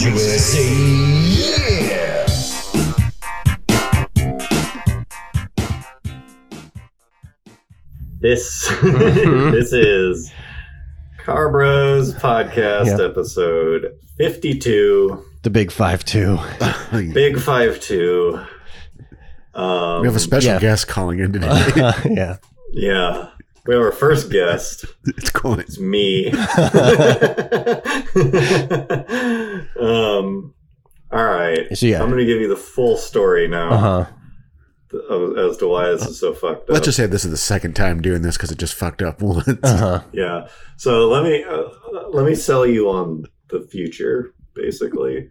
[0.00, 0.62] USA.
[1.28, 2.26] Yeah.
[8.20, 10.32] This this is
[11.24, 13.00] Car Bros podcast Yep.
[13.00, 16.38] episode fifty two, The big five two.
[16.92, 18.40] Big Five Two.
[19.54, 20.58] Um, we have a special yeah.
[20.60, 21.66] guest calling in today.
[22.08, 22.36] yeah.
[22.72, 23.28] yeah.
[23.68, 24.86] We have our first guest.
[25.04, 25.60] it's calling.
[25.60, 26.28] It's me.
[29.78, 30.54] um.
[31.10, 31.76] All right.
[31.76, 32.02] So, yeah.
[32.02, 34.06] I'm going to give you the full story now Uh huh.
[35.38, 36.70] as to why this is so fucked up.
[36.70, 39.22] Let's just say this is the second time doing this because it just fucked up
[39.22, 39.46] once.
[39.62, 40.02] Uh huh.
[40.12, 40.48] Yeah.
[40.76, 41.64] So let me uh,
[42.10, 44.34] let me sell you on the future.
[44.54, 45.28] Basically,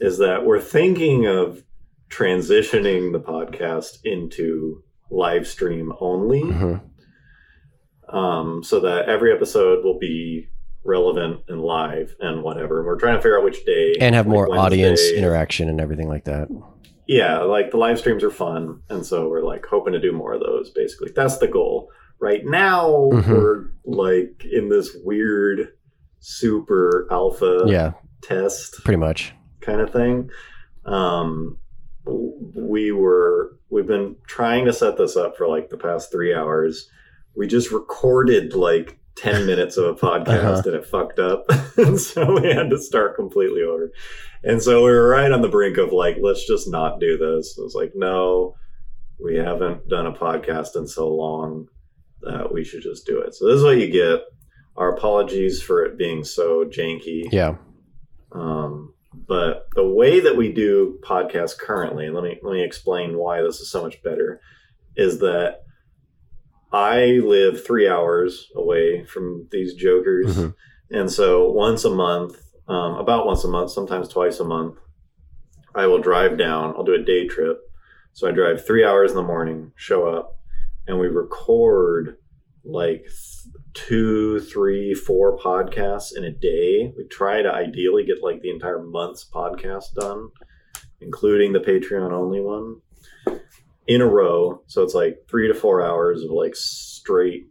[0.00, 1.64] is that we're thinking of
[2.10, 6.80] transitioning the podcast into live stream only, Mhm.
[8.08, 10.48] Um, so that every episode will be
[10.84, 12.82] relevant and live and whatever.
[12.84, 16.08] We're trying to figure out which day And have like more audience interaction and everything
[16.08, 16.48] like that.
[17.06, 20.34] Yeah, like the live streams are fun, and so we're like hoping to do more
[20.34, 20.70] of those.
[20.70, 21.90] Basically, that's the goal.
[22.20, 23.28] Right now, Mhm.
[23.28, 25.72] we're like in this weird
[26.20, 29.32] super alpha Yeah, test pretty much.
[29.60, 30.30] kind of thing.
[30.84, 31.58] Um,
[32.04, 36.90] we were we've been trying to set this up for like the past three hours.
[37.38, 40.62] We just recorded like ten minutes of a podcast Uh-huh.
[40.66, 41.44] and it fucked up,
[41.78, 43.90] and so we had to start completely over.
[44.44, 47.56] And so we were right on the brink of like, let's just not do this.
[47.58, 48.54] It was like, no,
[49.22, 51.66] we haven't done a podcast in so long
[52.22, 53.34] that we should just do it.
[53.34, 54.20] So this is what you get.
[54.76, 57.24] Our apologies for it being so janky.
[57.32, 57.56] Yeah.
[58.30, 58.94] Um,
[59.26, 63.42] but the way that we do podcasts currently, and let me let me explain why
[63.42, 64.40] this is so much better,
[64.96, 65.62] is that
[66.72, 70.54] I live three hours away from these jokers, Mhm.
[70.90, 74.78] and so once a month, um, about once a month, sometimes twice a month,
[75.74, 76.74] I will drive down.
[76.76, 77.60] I'll do a day trip,
[78.12, 80.38] so I drive three hours in the morning, show up,
[80.86, 82.16] and we record
[82.64, 83.06] like
[83.72, 86.92] two, three, four podcasts in a day.
[86.96, 90.28] We try to ideally get like the entire month's podcast done,
[91.00, 92.82] including the Patreon only one,
[93.88, 94.62] in a row.
[94.66, 97.46] So it's like three to four hours of like straight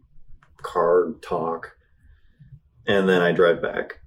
[0.62, 1.72] car talk.
[2.86, 4.00] And then I drive back.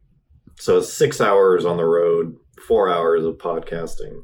[0.58, 2.36] So it's six hours on the road,
[2.68, 4.24] four hours of podcasting.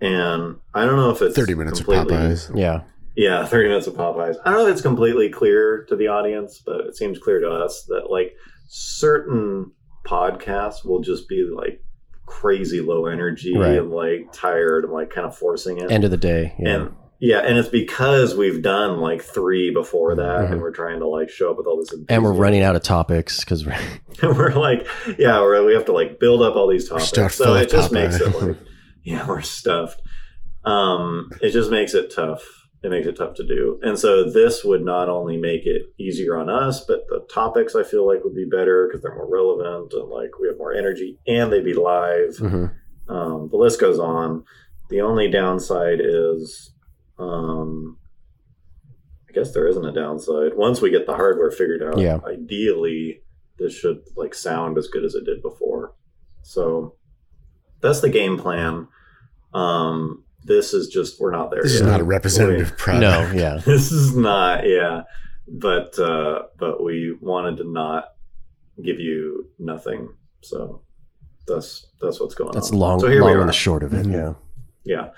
[0.00, 2.54] And I don't know if it's 30 minutes of Popeyes.
[2.54, 2.82] Yeah.
[3.16, 4.36] yeah, 30 minutes of Popeyes.
[4.44, 7.48] I don't know if it's completely clear to the audience, but it seems clear to
[7.48, 8.34] us that like
[8.66, 9.70] certain
[10.04, 11.80] podcasts will just be like
[12.26, 13.78] crazy low energy Right.
[13.78, 15.90] and like tired and like kind of forcing it.
[15.90, 16.54] End of the day.
[16.58, 16.74] Yeah.
[16.74, 16.94] And
[17.26, 20.52] yeah, and it's because we've done like three before that Mhm.
[20.52, 22.82] and we're trying to like show up with all this and we're running out of
[22.82, 23.76] topics because we're
[24.22, 24.86] we're like,
[25.18, 27.34] yeah, we're, we have to like build up all these topics.
[27.36, 28.56] So it just makes it like,
[29.04, 30.02] yeah, we're stuffed.
[30.64, 32.42] Um, it just makes it tough.
[32.82, 33.80] It makes it tough to do.
[33.82, 37.82] And so this would not only make it easier on us, but the topics I
[37.82, 41.18] feel like would be better because they're more relevant and like we have more energy
[41.26, 42.36] and they'd be live.
[42.36, 42.72] Mhm.
[43.08, 44.44] Um, the list goes on.
[44.90, 46.73] The only downside is,
[47.18, 47.98] um,
[49.28, 50.54] I guess there isn't a downside.
[50.56, 52.18] Once we get the hardware figured out, Yeah.
[52.26, 53.22] ideally
[53.58, 55.94] this should like sound as good as it did before.
[56.42, 56.96] So
[57.80, 58.88] that's the game plan.
[59.52, 61.62] Um, this is just we're not there.
[61.62, 63.00] This is not a representative product.
[63.34, 63.56] no, yeah.
[63.64, 65.02] this is not yeah
[65.46, 68.14] but uh but we wanted to not
[68.82, 70.08] give you nothing
[70.42, 70.80] so
[71.46, 73.52] that's that's what's going That's on That's long, so here long we are and the
[73.52, 74.06] short of it.
[74.06, 74.12] Mhm.
[74.84, 74.96] Yeah.
[74.96, 75.10] yeah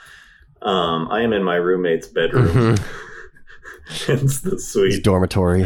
[0.67, 2.83] um i am in my roommate's bedroom Mhm.
[4.09, 5.65] it's the It's sweet dormitory.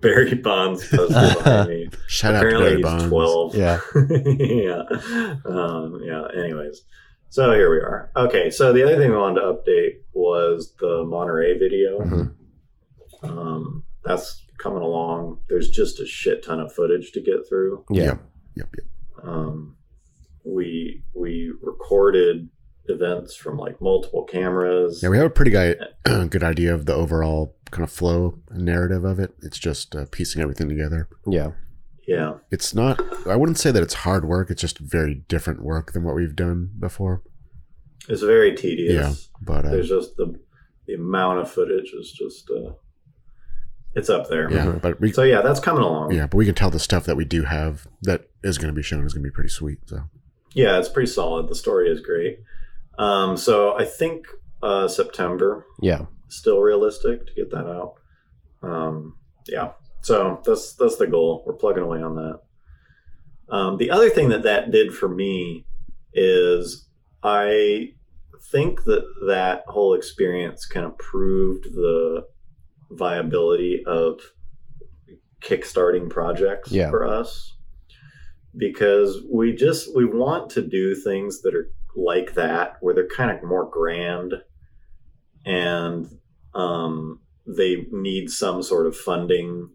[0.00, 3.08] barry bonds poster behind me Shout out to apparently Barry he's Bonds.
[3.08, 3.80] 12 Yeah.
[4.38, 4.82] yeah.
[5.44, 6.26] Um, yeah.
[6.36, 6.82] Anyways,
[7.28, 8.10] so here we are.
[8.16, 8.50] Okay.
[8.50, 11.98] So the other thing we wanted to update was the Monterey video.
[12.00, 12.34] Mhm.
[13.22, 15.40] Um, that's coming along.
[15.48, 17.84] There's just a shit ton of footage to get through.
[17.90, 18.04] Yeah.
[18.04, 18.20] Yep.
[18.56, 18.68] Yep.
[18.76, 19.24] Yep.
[19.28, 19.76] Um,
[20.44, 22.48] we we recorded
[22.88, 25.02] events from like multiple cameras.
[25.02, 25.74] Yeah, we have a pretty guy,
[26.04, 29.34] good idea of the overall kind of flow and narrative of it.
[29.42, 31.08] It's just uh, piecing everything together.
[31.26, 31.52] Yeah.
[32.06, 32.34] yeah.
[32.50, 33.00] It's not.
[33.26, 34.50] I wouldn't say that it's hard work.
[34.50, 37.22] It's just very different work than what we've done before.
[38.08, 38.92] It's very tedious.
[38.92, 40.38] Yeah, but uh, There's just the
[40.86, 42.72] the amount of footage is just uh,
[43.96, 44.50] it's up there.
[44.52, 46.12] yeah, but we So yeah, that's coming along.
[46.12, 48.76] yeah, but we can tell the stuff that we do have that is going to
[48.76, 49.78] be shown is going to be pretty sweet.
[49.86, 50.02] So
[50.54, 51.48] Yeah, it's pretty solid.
[51.48, 52.38] The story is great.
[52.98, 54.26] Um, so I think
[54.62, 56.06] uh, September Yeah.
[56.28, 57.94] still realistic to get that out.
[58.62, 59.16] Um,
[59.46, 59.72] yeah,
[60.02, 61.44] so that's that's the goal.
[61.46, 62.40] We're plugging away on that.
[63.48, 65.66] Um, the other thing that that did for me
[66.14, 66.88] is
[67.22, 67.90] I
[68.50, 72.24] think that that whole experience kind of proved the
[72.90, 74.20] viability of
[75.42, 76.90] kickstarting projects Yeah.
[76.90, 77.56] for us
[78.56, 83.30] because we just we want to do things that are like that where they're kind
[83.30, 84.34] of more grand
[85.44, 86.06] and
[86.54, 89.70] um, they need some sort of funding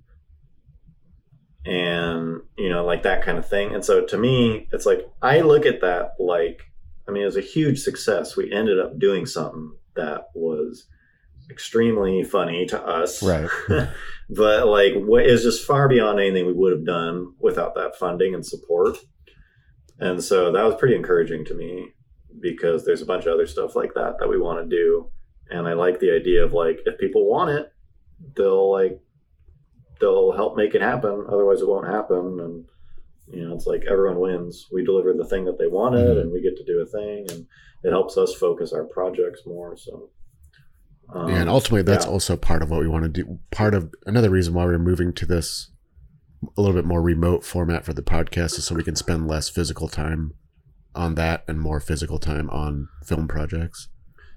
[1.64, 3.74] and you know like that kind of thing.
[3.74, 6.62] And so to me it's like i look at that like
[7.08, 8.36] i mean it was a huge success.
[8.36, 10.88] We ended up doing something that was
[11.50, 13.22] extremely funny to us.
[13.22, 13.50] Right.
[14.30, 18.34] but like what is just far beyond anything we would have done without that funding
[18.34, 18.98] and support.
[20.00, 21.94] And so that was pretty encouraging to me
[22.40, 25.10] because there's a bunch of other stuff like that that we want to do
[25.50, 27.72] and i like the idea of like if people want it
[28.36, 29.00] they'll like
[30.00, 32.66] they'll help make it happen otherwise it won't happen and
[33.28, 36.22] you know it's like everyone wins we deliver the thing that they wanted Mhm.
[36.22, 37.46] and we get to do a thing and
[37.84, 40.10] it helps us focus our projects more so
[41.14, 42.12] um, and ultimately, that's yeah.
[42.12, 43.40] also part of what we want to do.
[43.52, 45.70] Part of another reason why we're moving to this
[46.58, 49.50] a little bit more remote format for the podcast is so we can spend less
[49.50, 50.34] physical time
[50.96, 53.90] on that and more physical time on film projects.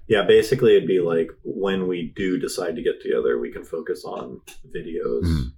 [0.07, 4.03] Yeah, basically, it'd be like when we do decide to get together, we can focus
[4.05, 4.41] on
[4.75, 5.23] videos.
[5.23, 5.51] Mhm.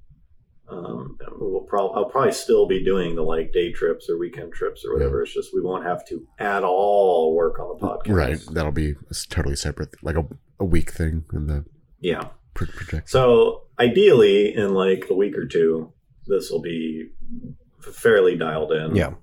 [0.70, 4.84] Um, we'll probably I'll probably still be doing the like day trips or weekend trips
[4.86, 5.22] or whatever.
[5.24, 8.16] It's just we won't have to at all work on the podcast.
[8.16, 8.40] Right.
[8.54, 10.26] That'll be a s- totally separate, like a,
[10.60, 11.64] a week thing in the
[12.02, 12.30] Yeah.
[12.54, 13.10] pr- project.
[13.10, 15.94] So ideally, in like a week or two,
[16.26, 17.12] this will be
[17.82, 18.96] fairly dialed in.
[18.96, 19.14] Yeah.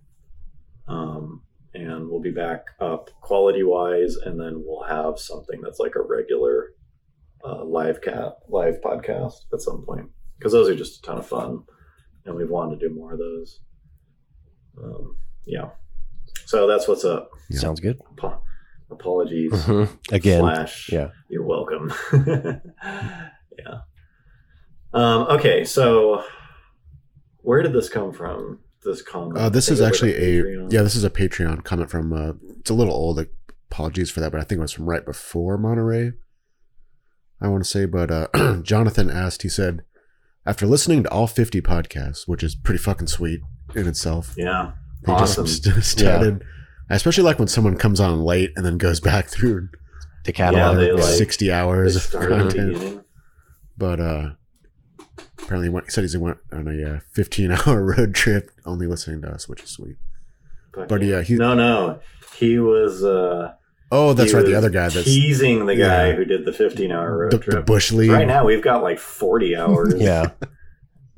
[0.87, 1.43] Um,
[1.75, 6.03] and we'll be back up quality wise, and then we'll have something that's like a
[6.03, 6.75] regular
[7.45, 11.27] uh, live cat live podcast at some point because those are just a ton of
[11.27, 11.63] fun,
[12.25, 13.61] and we've wanted to do more of those.
[14.83, 15.17] Um,
[15.47, 15.71] yeah.
[16.47, 17.31] So that's what's up.
[17.51, 17.61] Yeah.
[17.61, 18.01] Sounds good.
[18.13, 18.43] Apo-
[18.91, 19.53] apologies.
[20.13, 20.41] Again.
[20.41, 21.09] Slash, yeah.
[21.29, 21.93] You're welcome.
[22.13, 23.81] yeah.
[24.93, 26.23] Um, okay, so
[27.39, 28.61] where did this come from?
[28.85, 29.39] This comment.
[29.39, 30.73] Uh, this is think it was actually a Patreon.
[30.73, 30.83] yeah.
[30.83, 32.13] This is a Patreon comment from.
[32.13, 33.25] Uh, it's a little old.
[33.71, 36.13] Apologies for that, but I think it was from right before Monterey.
[37.41, 38.29] I want to say, but uh,
[38.63, 39.43] Jonathan asked.
[39.43, 39.83] He said,
[40.47, 43.41] after listening to all fifty podcasts, which is pretty fucking sweet
[43.75, 44.73] in itself, Yeah.
[45.05, 45.47] he Awesome.
[45.47, 46.45] just st- started.
[46.91, 49.69] I especially like when someone comes on late and then goes back through
[50.25, 50.77] The catalog.
[50.77, 53.05] they Yeah, like- sixty hours of started at the content.
[53.77, 54.31] But uh,
[55.45, 59.23] apparently, he, went, he said he went on a uh, fifteen-hour road trip, only listening
[59.23, 59.97] to us, which is sweet.
[60.89, 62.01] But yeah, he- no, no,
[62.39, 63.05] he was.
[63.05, 63.53] uh
[63.93, 64.45] Oh, that's right.
[64.45, 66.13] The other guy that's teasing the guy Yeah.
[66.17, 67.67] who did the 15 hour road the, the trip.
[67.67, 68.11] bush league.
[68.11, 69.95] Right now, we've got like 40 hours.
[69.97, 70.31] yeah.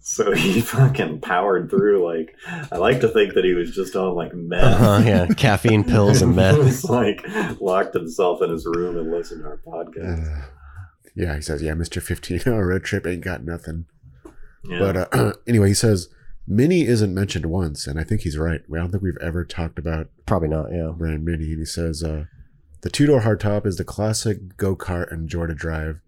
[0.09, 2.07] So he fucking powered through.
[2.07, 2.37] Like,
[2.71, 4.63] I like to think that he was just on like meth.
[4.81, 5.27] Uh-huh, yeah.
[5.37, 6.59] Caffeine pills and He meth.
[6.59, 7.27] was like
[7.61, 10.45] locked himself in his room and listened to our podcast.
[10.45, 10.47] Uh,
[11.17, 12.01] yeah, he says, yeah, Mr.
[12.01, 13.87] 15 hour road trip ain't got nothing.
[14.69, 14.79] Yeah.
[14.79, 16.09] But uh, anyway, he says,
[16.47, 18.61] Mini isn't mentioned once, and I think he's right.
[18.73, 20.73] I don't think we've ever talked about Probably not.
[20.73, 20.93] Yeah.
[20.97, 21.51] brand Mini.
[21.53, 22.25] And he says, uh,
[22.83, 26.01] the two door hardtop is the classic go kart and joy to drive.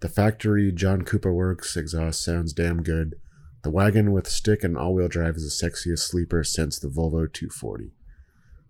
[0.00, 3.14] The factory John Cooper Works exhaust sounds damn good.
[3.62, 7.32] The wagon with stick and all wheel drive is the sexiest sleeper since the Volvo
[7.32, 7.92] 240.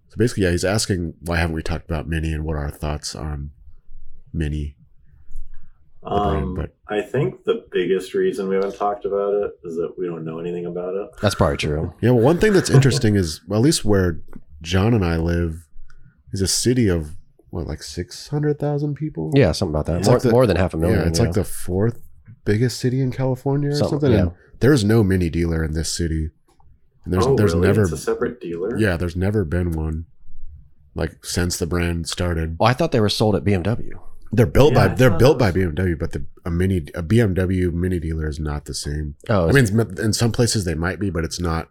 [0.09, 2.71] So basically, yeah, he's asking why haven't we talked about Mini and what are our
[2.71, 3.51] thoughts on
[4.33, 4.77] Mini?
[6.05, 10.07] Um, but- I think the biggest reason we haven't talked about it is that we
[10.07, 11.09] don't know anything about it.
[11.23, 11.95] That's probably true.
[12.03, 14.21] Yeah, well, one thing that's interesting is, well, at least where
[14.63, 15.67] John and I live
[16.33, 17.17] is a city of
[17.51, 19.31] what, like six hundred thousand people.
[19.35, 19.99] Yeah, something about that.
[19.99, 21.01] It's More, like the- more than half a million.
[21.01, 21.99] yeah, it's like the fourth
[22.45, 24.13] biggest city in California or Something, something.
[24.13, 24.19] yeah.
[24.21, 26.31] And there's no mini dealer in this city.
[27.05, 27.67] And there's oh, there's really?
[27.69, 28.77] never It's a separate dealer.
[28.79, 30.05] yeah, there's never been one
[30.95, 32.57] like since the brand started.
[32.61, 33.93] Oh, I thought they were sold at BMW.
[34.33, 38.01] They're built Yeah, by they're built by BMW, but the a mini a BMW mini
[38.01, 39.15] dealer is not the same.
[39.29, 41.69] Oh, I mean, it's- in some places they might be, but it's not.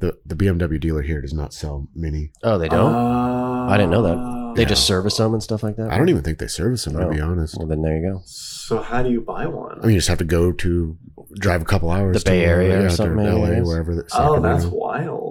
[0.00, 2.32] The the BMW dealer here does not sell mini.
[2.42, 2.94] oh, they don't.
[2.94, 4.16] I didn't know that.
[4.16, 4.54] Oh.
[4.56, 5.90] they just service them and stuff like that.
[5.92, 7.10] I don't even think they service them, to Oh.
[7.10, 7.56] be honest.
[7.56, 8.22] Well, then there you go.
[8.24, 9.78] So how do you buy one?
[9.78, 10.96] I mean, you just have to go to
[11.36, 13.94] drive a couple hours The Bay to Area or yeah, to something, LA, wherever.
[13.94, 15.29] The, oh, that's wild.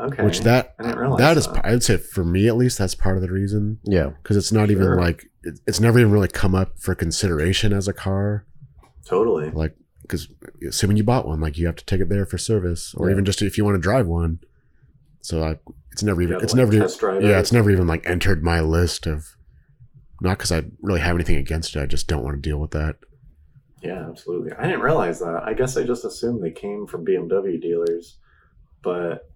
[0.00, 0.24] Okay.
[0.24, 1.46] which that I didn't realize that is.
[1.46, 1.64] that.
[1.64, 4.10] I'd say for me at least, that's part of the reason Yeah.
[4.22, 7.86] because it's not even like it, it's never even really come up for consideration as
[7.88, 8.46] a car.
[9.04, 9.50] totally.
[9.50, 10.28] Like because
[10.66, 13.12] assuming you bought one, like you have to take it there for service, or Yeah.
[13.12, 14.40] even just if you want to drive one.
[15.22, 15.60] So like
[15.92, 18.06] it's never even You it's like, never even test drive yeah it's never even like
[18.06, 19.36] entered my list of.
[20.22, 21.80] Not because I really have anything against it.
[21.82, 22.96] I just don't want to deal with that.
[23.82, 24.52] Yeah, absolutely.
[24.52, 25.42] I didn't realize that.
[25.46, 28.18] I guess I just assumed they came from BMW dealers,
[28.82, 29.29] but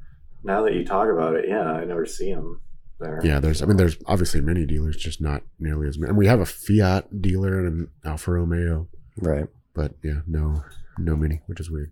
[0.44, 2.60] now that you talk about it, yeah, I never see them.
[3.00, 3.20] there.
[3.24, 3.62] Yeah, there's.
[3.62, 6.10] I mean, there's obviously many dealers, just not nearly as many.
[6.10, 9.46] And we have a Fiat dealer and an Alfa Romeo, Right.
[9.74, 10.62] but yeah, no,
[10.98, 11.90] no mini, which is weird.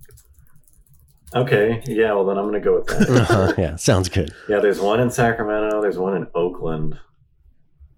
[1.35, 2.13] Okay, yeah.
[2.13, 3.09] Well, then I'm gonna go with that.
[3.31, 3.53] Uh-huh.
[3.57, 4.33] yeah, sounds good.
[4.49, 5.81] yeah, there's one in Sacramento.
[5.81, 6.99] There's one in Oakland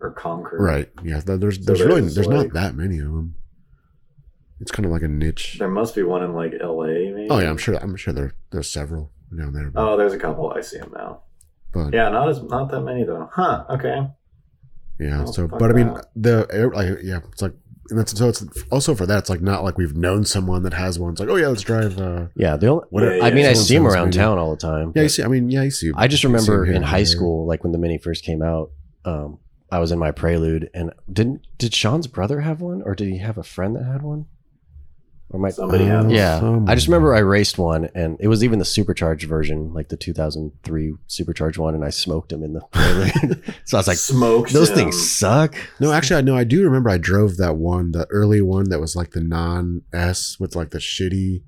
[0.01, 0.61] or Concord.
[0.61, 0.89] Right?
[1.03, 1.21] Yeah.
[1.21, 3.35] th- There's So there's really there's, there's like- not that many of them.
[4.61, 5.57] It's kind of like a niche.
[5.59, 6.87] There must be one in like L.A.
[7.13, 7.27] Maybe.
[7.29, 7.75] Oh yeah, I'm sure.
[7.77, 9.71] I'm sure there there's several down there.
[9.71, 10.53] But, Oh, there's a couple.
[10.53, 11.21] I see them now.
[11.73, 13.29] but Yeah, not as not that many though.
[13.33, 13.65] Huh.
[13.71, 14.07] Okay.
[15.01, 15.25] Yeah.
[15.25, 16.07] So, fuck but I mean, that.
[16.15, 17.53] the air- like, yeah, it's like,
[17.91, 19.19] and that's so it's also for that.
[19.19, 21.13] It's like not like we've known someone that has one.
[21.13, 21.99] It's like, oh yeah, let's drive.
[21.99, 23.17] uh Yeah, the only, Whatever.
[23.19, 24.17] Yeah, I mean, I see them around maybe.
[24.19, 24.93] town all the time.
[24.95, 25.23] Yeah, you but see.
[25.23, 25.93] I mean, yeah, you see.
[25.95, 27.07] I just you see 'em remember in high there.
[27.07, 28.71] school, like when the Mini first came out,
[29.05, 29.39] um,
[29.71, 33.19] I was in my Prelude, and didn't did Sean's brother have one, or did he
[33.19, 34.27] have a friend that had one?
[35.35, 36.07] Or my Somebody has.
[36.13, 36.69] yeah, Someone.
[36.69, 39.97] I just remember I raced one, and it was even the supercharged version, like the
[39.97, 43.43] 2003 supercharged one, and I smoked him in the Prelude.
[43.65, 44.77] so I was like, smoked those him.
[44.77, 45.57] things suck.
[45.81, 46.37] No, actually, I know.
[46.37, 46.89] I do remember.
[46.89, 50.71] I drove that one, the early one that was like the non S with like
[50.71, 51.43] the shitty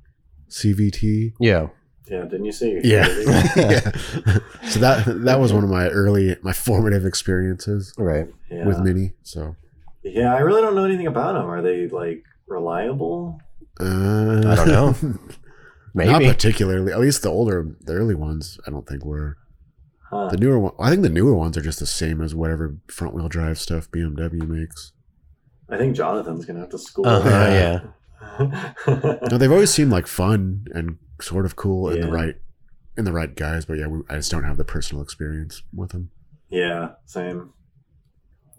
[0.50, 1.34] CVT.
[1.38, 1.68] Yeah,
[2.10, 2.80] Yeah, didn't you see?
[2.82, 3.06] Yeah,
[3.56, 3.90] yeah.
[4.68, 8.26] So that that was one of my early, my formative experiences right.
[8.50, 8.66] yeah.
[8.66, 9.12] with Mini.
[9.22, 9.54] So
[10.02, 11.46] Yeah, I really don't know anything about them.
[11.46, 13.40] Are they like reliable?
[13.80, 14.94] Uh, I don't know.
[15.94, 16.92] Not particularly.
[16.92, 19.38] At least the older, the early ones, I don't think were.
[20.10, 20.28] Huh.
[20.28, 23.14] The newer one, I think the newer ones are just the same as whatever front
[23.14, 24.92] wheel drive stuff BMW makes.
[25.68, 27.06] I think Jonathan's gonna have to school.
[27.06, 27.80] Uh-huh, Yeah.
[28.40, 28.72] yeah.
[29.30, 32.36] No, they've always seemed like fun and sort of cool in the right,
[32.96, 33.64] in the right guys.
[33.64, 36.10] But yeah, we, I just don't have the personal experience with them.
[36.50, 37.52] yeah, same.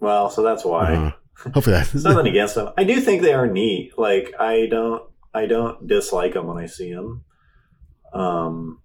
[0.00, 0.94] Well, so that's why.
[0.94, 1.94] Uh, hopefully that.
[1.94, 2.72] It's nothing against them.
[2.76, 3.98] I do think they are neat.
[3.98, 5.02] Like I don't,
[5.34, 7.24] I don't dislike them when I see them.
[8.12, 8.80] Um,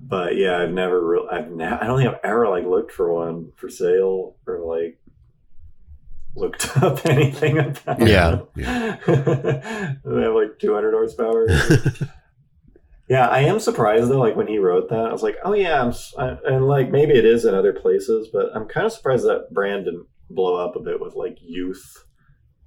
[0.00, 3.12] but yeah, I've never really, I've, ne- I don't think I've ever like looked for
[3.12, 4.98] one for sale or like
[6.36, 8.06] looked up anything about.
[8.06, 8.30] Yeah.
[8.30, 8.48] them.
[10.04, 11.46] they have like 200 horsepower.
[13.08, 14.18] Yeah, I am surprised though.
[14.18, 17.24] Like when he wrote that, I was like, "Oh yeah," I, and like maybe it
[17.24, 20.80] is in other places, but I'm kind of surprised that brand didn't blow up a
[20.80, 22.04] bit with like youth,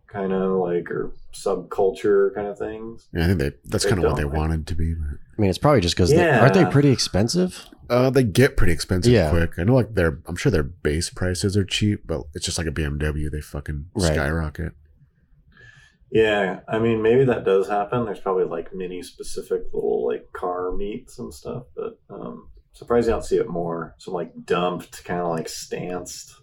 [0.07, 3.07] kind of like or subculture kind of things.
[3.13, 3.51] yeah, I think they.
[3.65, 4.93] That's kind of what they like- wanted to be.
[4.93, 6.41] but- I mean, it's probably just because Yeah.
[6.41, 7.65] aren't they pretty expensive?
[7.89, 9.29] Uh, they get pretty expensive Yeah.
[9.29, 9.51] quick.
[9.57, 10.19] I know, like their.
[10.27, 13.29] I'm sure their base prices are cheap, but it's just like a BMW.
[13.31, 14.13] They fucking Right.
[14.13, 14.73] skyrocket.
[16.11, 18.05] Yeah, I mean maybe that does happen.
[18.05, 23.13] There's probably like mini specific little like car meets and stuff, but um, surprised you
[23.13, 23.95] don't see it more.
[23.99, 26.33] Some like dumped, kind of like stanced.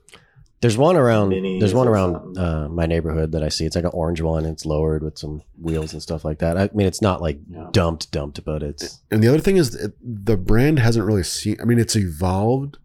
[0.67, 1.31] There's one around.
[1.31, 2.39] Minis there's one or around something.
[2.43, 3.65] uh, my neighborhood that I see.
[3.67, 4.45] It's like an orange one.
[4.45, 6.57] It's lowered with some wheels and stuff like that.
[6.59, 7.69] I mean, it's not like Yeah.
[7.73, 11.57] dumped, dumped, but it's And the other thing is, it, the brand hasn't really seen.
[11.61, 12.79] I mean, it's evolved.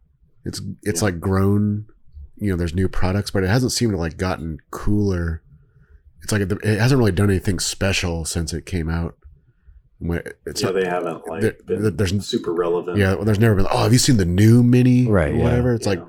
[0.45, 1.05] It's it's Yeah.
[1.05, 1.85] like grown.
[2.37, 5.41] You know, there's new products, but it hasn't seemed to like gotten cooler.
[6.23, 9.15] It's like it, it hasn't really done anything special since it came out.
[9.99, 10.75] When- It's yeah, not.
[10.75, 12.97] they haven't like there- been there's- super relevant.
[12.97, 13.67] Yeah, well, there's never been.
[13.71, 15.07] Oh, have you seen the new Mini?
[15.07, 15.43] Right, Or yeah.
[15.43, 15.73] whatever.
[15.75, 15.93] It's Yeah.
[15.93, 16.03] like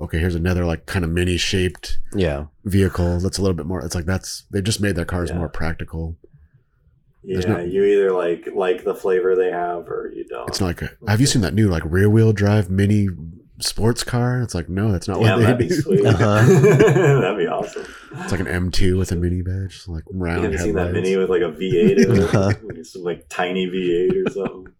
[0.00, 2.46] okay, here's another like kind of mini shaped yeah.
[2.64, 3.84] vehicle that's a little bit more.
[3.84, 5.38] It's like that's they just made their cars Yeah.
[5.38, 6.16] more practical.
[7.22, 10.48] yeah, no- you either like like the flavor they have or you don't.
[10.48, 13.08] It's not like a, have you seen that new like rear wheel drive mini
[13.58, 14.42] sports car?
[14.42, 16.04] It's like no, that's not yeah, what they that'd be sweet.
[16.04, 16.44] Uh-huh.
[17.22, 17.86] that'd be awesome.
[18.18, 21.16] It's like an M2 with a mini badge, like You round haven't seen that mini
[21.16, 22.52] with like a V8 in Uh-huh.
[22.84, 24.72] Some like tiny V8 or something.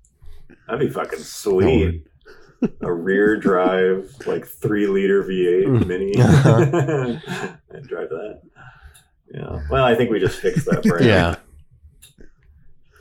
[0.69, 2.07] That'd be fucking That sweet.
[2.81, 6.15] A rear drive, like three liter V8 mini.
[6.19, 7.17] Uh-huh.
[7.75, 8.41] I'd drive that.
[9.35, 9.61] Yeah.
[9.71, 11.05] Well, I think we just fixed that brand.
[11.05, 11.35] Yeah.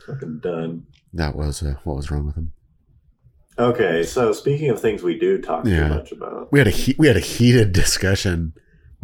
[0.06, 0.86] Fucking done.
[1.14, 2.52] That was uh, what was wrong with him.
[3.58, 5.88] Okay, so speaking of things we do talk Yeah.
[5.88, 8.52] too much about, We had a he- we had a heated discussion.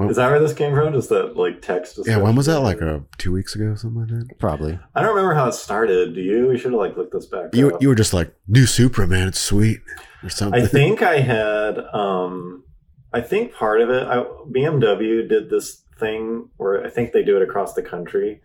[0.00, 0.92] Is that where this came from?
[0.92, 1.99] Just that like text?
[2.04, 2.61] Yeah, when was that?
[2.61, 4.38] Like uh two weeks ago, something like that.
[4.38, 4.78] Probably.
[4.94, 6.14] I don't remember how it started.
[6.14, 6.49] Do you?
[6.49, 7.54] We should have like looked this back.
[7.54, 7.82] You up.
[7.82, 9.28] you were just like new Supra, man.
[9.28, 9.80] It's sweet
[10.22, 10.61] or something.
[10.62, 11.78] I think I had.
[11.92, 12.64] um
[13.12, 14.06] I think part of it.
[14.06, 18.40] I, BMW did this thing where I think they do it across the country,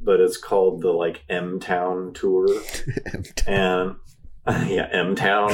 [0.00, 2.46] but it's called the like M Town tour,
[3.46, 3.96] and
[4.66, 5.52] yeah, M Town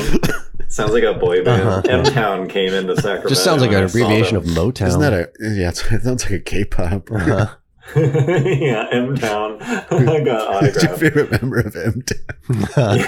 [0.69, 1.63] sounds like a boy band.
[1.63, 1.83] Uh-huh.
[1.89, 3.29] M Town came into Sacramento.
[3.29, 4.45] Just sounds like an abbreviation of.
[4.45, 4.89] Motown.
[4.89, 5.69] Isn't that a yeah?
[5.69, 7.11] It's, it sounds like a K-pop.
[7.11, 7.55] Uh-huh.
[7.97, 9.59] yeah, M Town.
[9.63, 12.99] I got Who's your favorite member of M Town?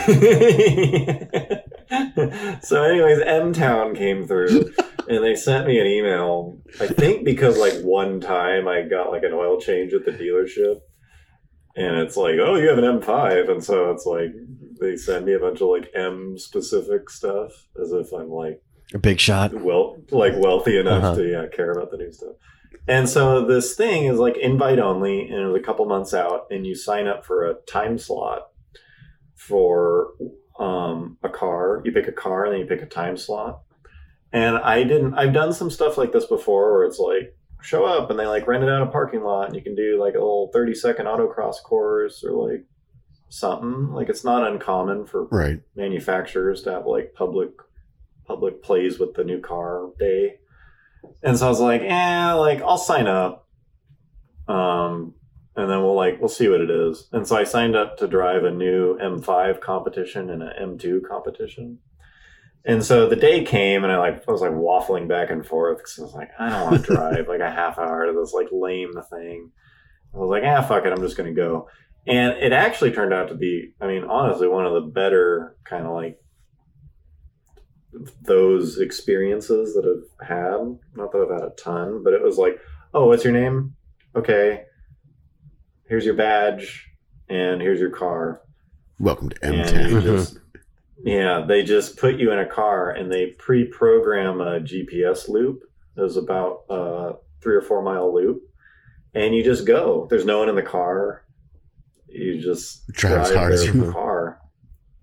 [2.63, 4.73] so, anyways, M Town came through,
[5.09, 6.59] and they sent me an email.
[6.79, 10.81] I think because like one time I got like an oil change at the dealership,
[11.75, 14.33] and it's like, oh, you have an M5, and so it's like
[14.81, 18.63] they send me a bunch of like M specific stuff as if I'm like
[18.95, 19.53] A big shot.
[19.55, 21.15] well like wealthy enough Uh-huh.
[21.17, 22.37] to yeah care about the new stuff.
[22.89, 26.47] And so this thing is like invite only, and it was a couple months out,
[26.51, 28.49] and you sign up for a time slot
[29.35, 30.09] for
[30.59, 31.83] um, a car.
[31.85, 33.63] You pick a car, and then you pick a time slot.
[34.33, 35.15] And I didn't.
[35.15, 38.47] I've done some stuff like this before, where it's like show up, and they like
[38.47, 41.07] rent it out a parking lot, and you can do like a little thirty second
[41.07, 42.65] autocross course or like
[43.31, 43.93] something.
[43.93, 45.61] Like it's not uncommon for Right.
[45.75, 47.51] manufacturers to have like public
[48.27, 50.37] public plays with the new car day.
[51.23, 53.49] And so I was like, eh, like I'll sign up.
[54.49, 55.15] Um
[55.57, 57.09] and then we'll like we'll see what it is.
[57.13, 61.79] And so I signed up to drive a new M5 competition and an M2 competition.
[62.65, 65.79] And so the day came and I like I was like waffling back and forth
[65.79, 68.33] because I was like, I don't want to drive like a half hour to this
[68.33, 69.51] like lame thing.
[70.15, 71.69] I was like, ah, fuck it, I'm just gonna go.
[72.07, 75.87] And it actually turned out to be, I mean, honestly, one of the better kind
[75.87, 76.19] of like
[78.23, 80.79] those experiences that I've had.
[80.95, 82.59] Not that I've had a ton, but it was like,
[82.95, 83.75] oh, what's your name?
[84.15, 84.65] Okay.
[85.89, 86.89] Here's your badge
[87.29, 88.43] and here's your car.
[88.99, 90.03] Welcome to And M10.
[90.03, 91.07] Mm-hmm.
[91.07, 95.63] yeah, they just put you in a car and they pre program a GPS loop.
[95.97, 98.43] It was about a three or four mile loop.
[99.15, 100.07] And you just go.
[100.09, 101.25] There's no one in the car.
[102.13, 103.95] You just Drive as drive hard as their you want.
[103.95, 104.41] car.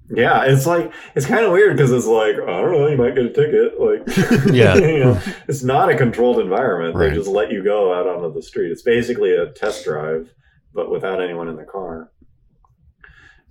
[0.10, 3.16] Yeah, it's like it's kind of weird because it's like I don't know, you might
[3.16, 3.80] get a ticket.
[3.80, 4.76] Like, Yeah.
[4.78, 6.96] you know, it's not a controlled environment.
[6.96, 7.10] Right.
[7.10, 8.72] They just let you go out onto the street.
[8.72, 10.34] It's basically a test drive,
[10.74, 12.12] but without anyone in the car.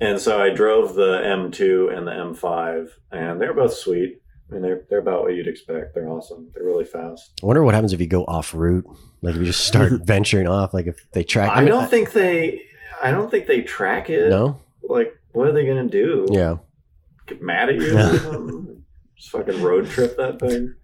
[0.00, 4.20] And so I drove the M2 and the M5, and they're both sweet.
[4.48, 5.94] I mean, they're they're about what you'd expect.
[5.94, 6.50] They're awesome.
[6.54, 7.32] They're really fast.
[7.42, 8.86] I wonder what happens if you go off route.
[9.22, 10.72] Like if you just start venturing off.
[10.72, 11.50] Like if they track.
[11.52, 12.62] I mean, don't think they.
[13.06, 14.30] I don't think they track it.
[14.30, 14.60] No.
[14.82, 16.26] Like, what are they gonna do?
[16.30, 16.56] Yeah.
[17.26, 17.96] Get mad at you?
[17.98, 18.76] or?
[19.16, 20.74] Just fucking road trip that thing.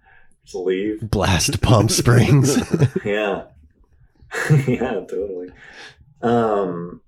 [0.45, 1.01] Just leave.
[1.11, 2.57] Blast pump springs.
[3.05, 3.45] yeah
[4.67, 5.51] yeah totally
[6.23, 7.03] um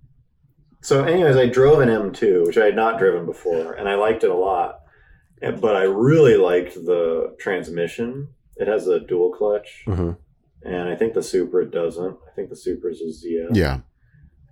[0.82, 4.22] so anyways i drove an m2 which i had not driven before and i liked
[4.24, 4.80] it a lot
[5.40, 10.10] but i really liked the transmission it has a dual clutch hmm
[10.62, 13.78] and i think the supra doesn't i think the supra's a zf Yeah.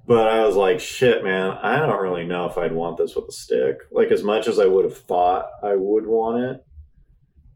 [0.07, 3.27] But i was like shit man i don't really know if i'd want this with
[3.29, 3.79] a stick.
[3.91, 6.65] Like as much as i would have thought i would want it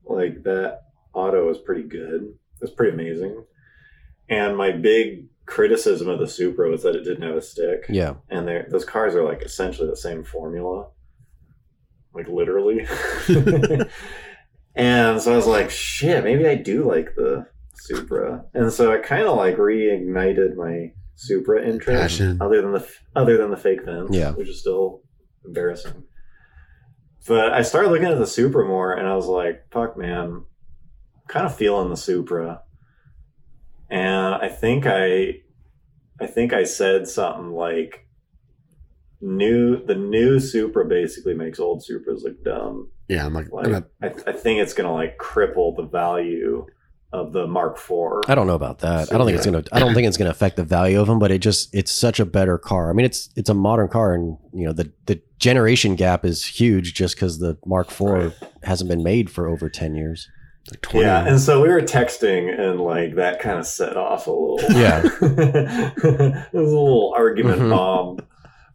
[0.04, 0.82] like that
[1.12, 2.32] auto is pretty good.
[2.60, 3.44] It's pretty amazing.
[4.28, 7.86] And my big criticism of the supra was that it didn't have a stick.
[7.88, 8.14] Yeah.
[8.28, 10.88] and those cars are like essentially the same formula.
[12.14, 12.86] Like literally.
[14.76, 18.44] And so i was like shit maybe i do like the supra.
[18.52, 22.38] And so it kind of like reignited my supra interest Passion.
[22.40, 24.32] other than the other than the fake vents Yeah.
[24.32, 25.02] which is still
[25.44, 26.04] embarrassing
[27.26, 30.44] but i started looking at the supra more and i was like fuck man
[31.28, 32.60] kind of feeling the supra
[33.90, 35.34] and i think i
[36.20, 38.06] i think i said something like
[39.20, 43.24] new the new supra basically makes old supras look dumb Yeah.
[43.24, 46.66] I'm like, like and I- I, I think it's gonna like cripple the value
[47.16, 47.90] of the mark iv
[48.28, 49.12] I don't know about that.
[49.12, 49.64] I don't think it's gonna.
[49.72, 51.18] I don't think it's gonna affect the value of them.
[51.18, 52.90] But it just it's such a better car.
[52.90, 56.44] I mean, it's it's a modern car, and you know the the generation gap is
[56.44, 60.28] huge just because the Mark IV hasn't been made for over ten years.
[60.70, 64.30] like yeah and so we were texting and like that kind of set off a
[64.32, 65.02] little Yeah.
[65.22, 67.70] it was a little argument Mhm.
[67.70, 68.18] bomb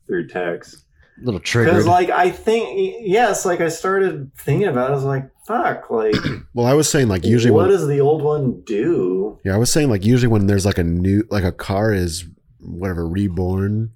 [0.07, 0.85] through text
[1.23, 5.29] little because like i think yes like i started thinking about it i was like
[5.45, 6.15] fuck like
[6.53, 9.57] well, I was saying like usually what when, does the old one do yeah, I
[9.57, 12.25] was saying like usually when there's like a new, like a car is
[12.59, 13.91] whatever reborn,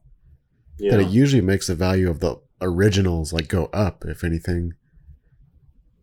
[0.80, 1.06] you then know?
[1.08, 4.74] it usually makes the value of the originals like go up, if anything.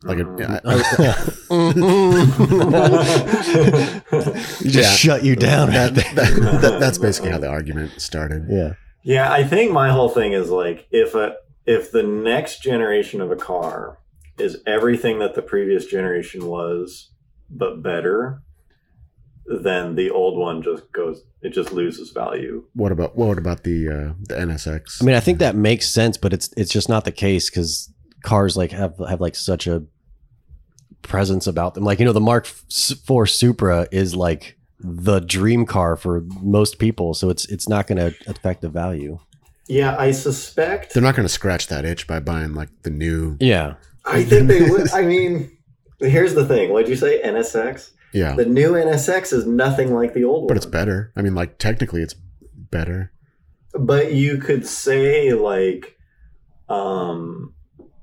[0.04, 1.42] Like it, Mhm.
[4.64, 4.82] you just Yeah.
[5.14, 5.70] shut you down.
[5.70, 6.14] that, that,
[6.62, 8.46] that- that's basically how the argument started.
[8.48, 8.74] yeah.
[9.02, 11.36] Yeah, I think my whole thing is like if a
[11.66, 13.98] if the next generation of a car
[14.38, 17.10] is everything that the previous generation was
[17.50, 18.42] but better,
[19.46, 22.64] then the old one just goes it just loses value.
[22.74, 25.02] What about what about the uh, the NSX?
[25.02, 27.92] I mean, I think that makes sense, but it's it's just not the case because
[28.22, 29.84] cars like have have like such a
[31.02, 31.84] presence about them.
[31.84, 37.14] Like you know, the Mark IV Supra is like the dream car for most people,
[37.14, 39.18] so it's it's not going to affect the value.
[39.68, 43.36] Yeah, I suspect they're not going to scratch that itch by buying like the new.
[43.40, 45.56] Yeah, I think they would I mean
[46.00, 46.72] here's the thing.
[46.72, 47.22] What'd you say?
[47.22, 47.90] NSX?
[48.12, 50.48] Yeah, The new NSX is nothing like the old but one.
[50.48, 51.12] But it's better.
[51.16, 52.14] I mean, like technically, it's
[52.54, 53.10] better.
[53.72, 55.96] but you could say like
[56.68, 57.54] um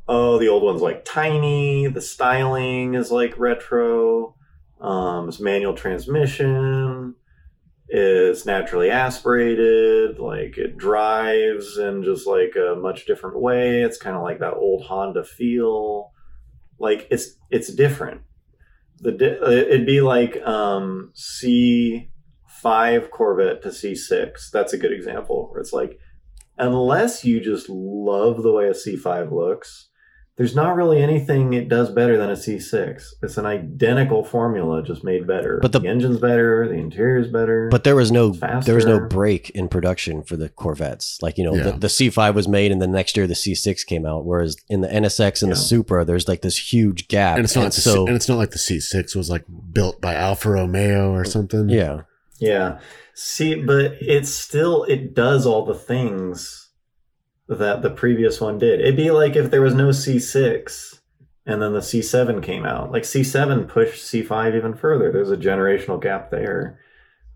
[0.08, 1.88] oh, the old one's like tiny.
[1.88, 4.36] The styling is like retro.
[4.80, 7.15] Um, it's manual transmission.
[7.88, 10.20] It's naturally aspirated.
[10.20, 13.82] Like it drives in just like a much different way.
[13.82, 16.12] It's kind of like that old Honda feel.
[16.80, 18.22] Like it's it's different.
[19.00, 22.12] The di- it'd be like um, C
[22.48, 24.52] five Corvette to C six.
[24.52, 25.50] That's a good example.
[25.50, 26.00] Where it's like
[26.60, 29.88] unless you just love the way a C5 looks,
[30.39, 33.04] there's not really anything it does better than a C6.
[33.21, 35.60] It's an identical formula, just made better.
[35.62, 37.67] But the- the engine's better, the interior's better.
[37.69, 38.30] But there was no
[38.63, 41.19] there was no break in production for the Corvettes.
[41.21, 41.63] Like you know, Yeah.
[41.63, 44.25] the, the C5 was made, and the next year the C6 came out.
[44.25, 45.62] Whereas in the NSX and the Yeah.
[45.62, 47.36] Supra, there's like this huge gap.
[47.36, 49.99] and it's not like the, so and it's not like the C6 was like built
[50.02, 51.67] by Alfa Romeo or something.
[51.69, 52.04] yeah,
[52.39, 52.80] yeah,
[53.13, 56.59] see, but it's still it does all the things
[57.50, 58.80] that the previous one did.
[58.80, 61.00] It'd be like if there was no C6
[61.46, 62.92] and then the C7 came out.
[62.92, 65.12] Like C7 pushed C5 even further.
[65.12, 66.80] There's a generational gap there.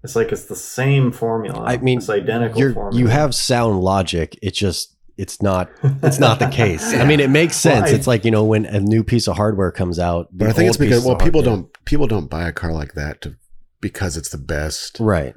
[0.04, 1.64] It's like it's the same formula.
[1.64, 3.00] I mean, it's identical you're formula.
[3.00, 4.38] you have sound logic.
[4.42, 5.70] It just it's not
[6.04, 6.94] it's not the case.
[6.94, 7.92] I mean, it makes Well, sense.
[7.92, 10.28] I- it's like you know when a new piece of hardware comes out.
[10.34, 12.94] But I think it's because well people hardware- don't people don't buy a car like
[12.94, 13.36] that to
[13.82, 15.00] because it's the best.
[15.00, 15.34] right.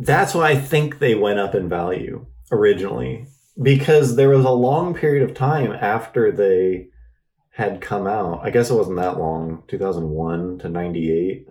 [0.00, 3.26] That's why I think they went up in value originally
[3.60, 6.88] because there was a long period of time after they
[7.50, 8.40] had come out.
[8.42, 11.46] I guess it wasn't that long, 2001 to 98.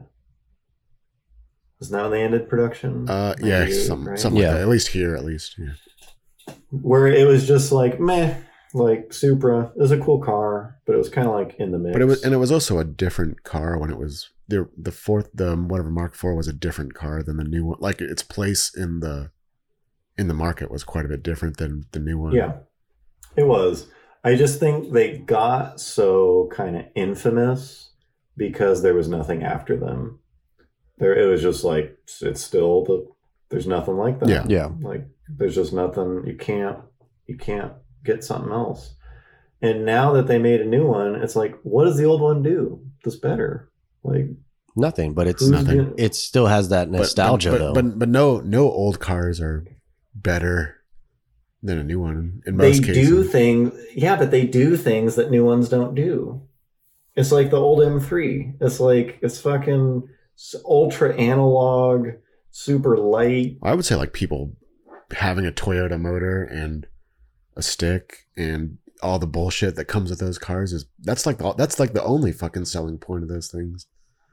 [1.81, 3.09] Isn't that when they ended production?
[3.09, 4.19] Uh yeah, some, right?
[4.19, 4.49] something Yeah.
[4.49, 4.61] like that.
[4.63, 5.55] At least here, at least.
[5.57, 6.53] Yeah.
[6.69, 8.35] Where it was just like meh,
[8.73, 9.71] like Supra.
[9.75, 11.93] It was a cool car, but it was kind of like in the mix.
[11.93, 14.91] But it was and it was also a different car when it was the the
[14.91, 17.77] fourth the whatever Mark IV was a different car than the new one.
[17.79, 19.31] Like its place in the
[20.17, 22.33] in the market was quite a bit different than the new one.
[22.33, 22.53] Yeah,
[23.35, 23.87] it was.
[24.23, 27.91] I just think they got so kind of infamous
[28.37, 30.19] because there was nothing after them.
[30.97, 33.07] There, it was just like it's still the.
[33.49, 34.29] There's nothing like that.
[34.29, 34.45] Yeah.
[34.47, 34.69] Yeah.
[34.81, 36.23] like there's just nothing.
[36.25, 36.79] You can't.
[37.27, 37.73] You can't
[38.03, 38.95] get something else.
[39.61, 42.43] And now that they made a new one, it's like, what does the old one
[42.43, 43.69] do that's better?
[44.03, 44.25] Like,
[44.75, 45.77] Nothing, but it's nothing.
[45.77, 47.73] gonna- it still has that But- nostalgia but, though.
[47.73, 49.63] But but no no old cars are
[50.23, 50.77] better
[51.61, 52.95] than a new one in they most cases.
[52.95, 56.41] They do things yeah but they do things that new ones don't do
[57.15, 60.07] it's like the old m3 it's like it's fucking
[60.65, 62.07] ultra analog
[62.51, 64.55] super light I would say like people
[65.11, 66.87] having a Toyota motor and
[67.55, 71.53] a stick and all the bullshit that comes with those cars is that's like the,
[71.53, 73.85] that's like the only fucking selling point of those things.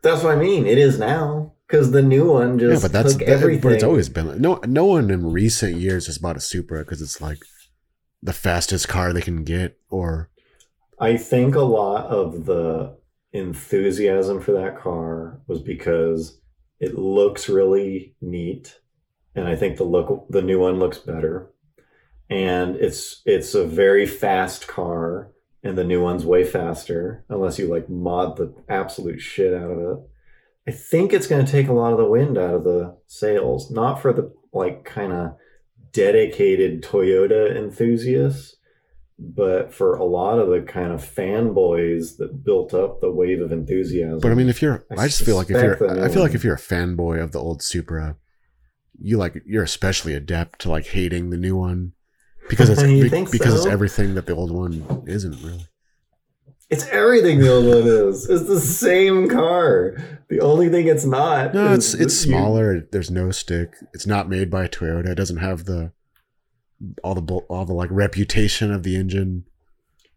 [0.02, 0.66] That's what i mean.
[0.66, 1.52] It is now.
[1.66, 4.26] Because the new one just yeah, but that's took that, everything but it's always been
[4.26, 7.38] like, no no one in recent years has bought a Supra because it's like
[8.20, 10.30] the fastest car they can get or
[10.98, 12.96] i think a lot of the
[13.32, 16.40] enthusiasm for that car was because
[16.80, 18.80] it looks really neat
[19.36, 21.50] and i think the look the new one looks better.
[22.28, 27.68] And it's it's a very fast car and the new one's way faster unless you
[27.68, 29.98] like mod the absolute shit out of it.
[30.68, 33.70] I think it's going to take a lot of the wind out of the sails,
[33.70, 35.36] not for the like kind of
[35.92, 38.56] dedicated toyota enthusiasts
[39.20, 43.52] but for a lot of the kind of fanboys that built up the wave of
[43.52, 44.18] enthusiasm.
[44.20, 46.34] But I mean if you're I I just feel like if you're I feel like
[46.34, 48.16] if you're a fanboy of the old Supra
[48.98, 51.92] you like you're especially adept to like hating the new one
[52.50, 55.66] because it's You be- think because it's everything that the old one isn't really.
[56.68, 57.78] It's everything the old one
[58.10, 58.28] is.
[58.30, 59.96] It's the same car.
[60.28, 61.52] The only thing it's not.
[61.54, 62.80] No, is it's it's that you- smaller.
[62.92, 63.74] There's no stick.
[63.94, 65.08] It's not made by Toyota.
[65.08, 65.92] It doesn't have the
[67.02, 69.44] all the all the like reputation of the engine,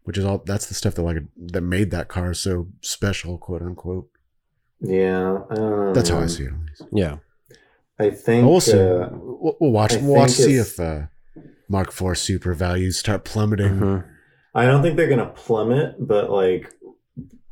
[0.04, 3.62] which is all that's the stuff that like that made that car so special, quote
[3.62, 4.08] unquote.
[4.80, 5.92] Yeah, I don't know.
[5.92, 6.52] That's how I see it.
[6.92, 7.16] Yeah.
[7.98, 8.46] I think.
[8.46, 8.78] We'll see.
[8.78, 9.94] uh, We'll, we'll watch.
[9.94, 10.30] I We'll watch.
[10.30, 11.02] See if uh,
[11.68, 13.78] Mark IV Supra values start plummeting.
[13.80, 14.04] Mhm.
[14.54, 16.72] I don't think they're gonna plummet, but like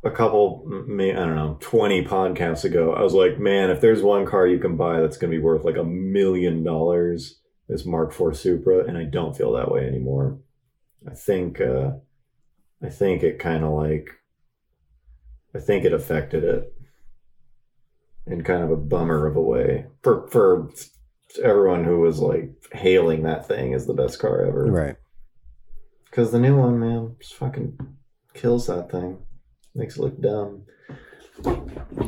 [0.03, 4.01] a couple, may I don't know, twenty podcasts ago, I was like, man, if there's
[4.03, 8.11] one car you can buy that's gonna be worth like a million dollars, it's Mark
[8.19, 10.39] IV Supra, and I don't feel that way anymore.
[11.09, 11.91] I think, uh,
[12.81, 14.09] I think it kind of like,
[15.55, 16.73] I think it affected it
[18.25, 20.69] in kind of a bummer of a way for for
[21.39, 24.65] everyone who was like hailing that thing as the best car ever.
[24.65, 24.95] Right.
[26.05, 27.77] Because the new one, man, just fucking
[28.33, 29.17] kills that thing.
[29.75, 30.63] Makes it look dumb.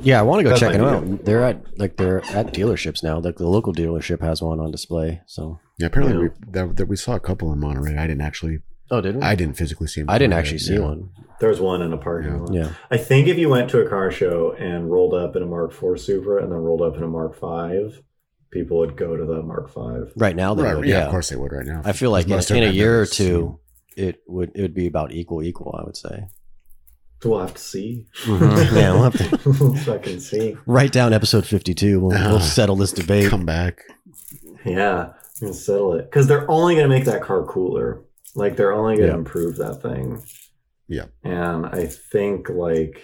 [0.01, 1.25] Yeah, I want to go That's check it my out.
[1.25, 3.19] They're at like they're at dealerships now.
[3.19, 5.21] Like the local dealership has one on display.
[5.25, 6.29] So Yeah, apparently Yeah.
[6.45, 7.97] we that, that we saw a couple in Monterey.
[7.97, 8.59] I didn't actually
[8.91, 9.21] Oh, did we?
[9.23, 10.09] I didn't physically see him.
[10.11, 10.81] I didn't actually see yeah.
[10.81, 11.09] one.
[11.39, 12.37] There's one in a parking Yeah.
[12.37, 12.53] lot.
[12.53, 12.69] Yeah.
[12.91, 15.71] I think if you went to a car show and rolled up in a Mark
[15.71, 17.95] IV Supra and then rolled up in a Mark V,
[18.55, 20.11] people would go to the Mark V.
[20.15, 21.05] Right now, they Right, would, yeah, yeah.
[21.05, 21.81] of course they would right now.
[21.85, 23.59] I feel like in, in a year or two,
[23.95, 25.75] it would it would be about equal equal.
[25.79, 26.27] I would say.
[27.21, 28.05] So we'll have to see.
[28.23, 28.75] Mm-hmm.
[28.77, 30.57] yeah, we'll have to We'll fucking see.
[30.65, 31.99] write down episode fifty-two.
[31.99, 33.29] We'll, we'll ah, settle this debate.
[33.29, 33.81] come back.
[34.65, 38.03] Yeah, we can settle it because they're only going to make that car cooler.
[38.35, 39.19] Like they're only going to Yeah.
[39.19, 40.23] improve that thing.
[40.87, 41.05] Yeah.
[41.23, 43.01] and I think like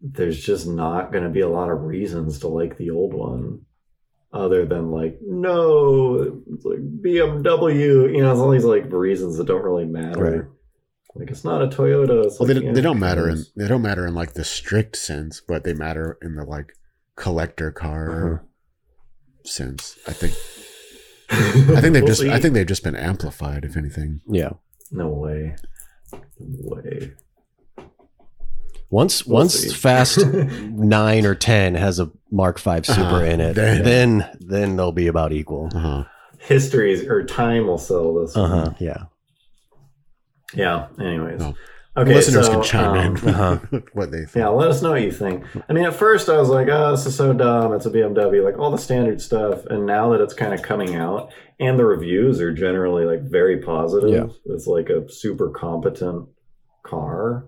[0.00, 3.60] there's just not going to be a lot of reasons to like the old one,
[4.34, 8.12] other than like no, it's like BMW.
[8.14, 10.20] You know, it's all these like reasons that don't really matter.
[10.22, 10.44] Right.
[11.14, 12.24] Like it's not a Toyota.
[12.38, 14.96] Well, like, they, yeah, they don't matter in they don't matter in like the strict
[14.96, 16.72] sense, but they matter in the like
[17.16, 18.44] collector car Uh-huh.
[19.44, 19.96] sense.
[20.08, 20.34] I think.
[21.30, 22.20] I think they've We'll just.
[22.20, 22.30] see.
[22.30, 23.64] I think they've just been amplified.
[23.64, 24.20] If anything.
[24.28, 24.50] Yeah.
[24.90, 25.54] no way,
[26.12, 26.73] no way.
[28.94, 29.70] Once We'll once see.
[29.74, 33.24] Fast Nine or Ten has a Mark Five Supra Uh-huh.
[33.24, 35.68] in it, Then- then then they'll be about equal.
[35.74, 36.04] Uh huh.
[36.38, 38.36] History's or time will settle this.
[38.36, 38.50] Uh one.
[38.50, 38.72] huh.
[38.78, 39.02] Yeah.
[40.54, 40.86] Yeah.
[41.00, 41.40] Anyways.
[41.40, 41.54] No.
[41.96, 42.12] Okay.
[42.14, 43.80] Listeners so, can chime um, in uh-huh.
[43.94, 44.34] what they think.
[44.36, 45.44] Yeah, let us know what you think.
[45.68, 47.72] I mean, at first I was like, oh, this is so dumb.
[47.72, 49.64] It's a BMW, like all the standard stuff.
[49.66, 53.58] And now that it's kind of coming out and the reviews are generally like very
[53.60, 54.54] positive, Yeah.
[54.54, 56.28] it's like a super competent
[56.84, 57.46] car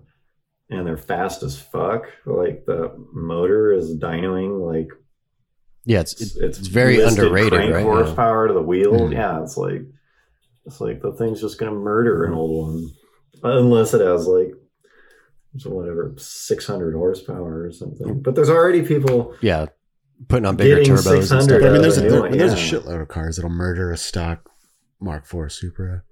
[0.69, 2.05] and they're fast as fuck.
[2.25, 4.89] Like the motor is dynoing like
[5.85, 6.01] Yeah.
[6.01, 7.79] It's it's, it's, it's very underrated, crank right?
[7.79, 7.83] Yeah.
[7.85, 8.93] horsepower to the wheel.
[8.93, 9.13] Mhm.
[9.13, 9.81] Yeah, it's like
[10.65, 12.89] it's like the thing's just gonna murder an old one,
[13.43, 14.51] unless it has like
[15.65, 18.21] whatever six hundred horsepower or something.
[18.21, 19.35] But there's already people.
[19.41, 19.67] Yeah.
[20.27, 21.47] Putting on bigger turbos and stuff.
[21.47, 23.97] But I mean, there's a, there, don't- there's a shitload of cars that'll murder a
[23.97, 24.49] stock
[24.99, 26.03] Mark IV Supra.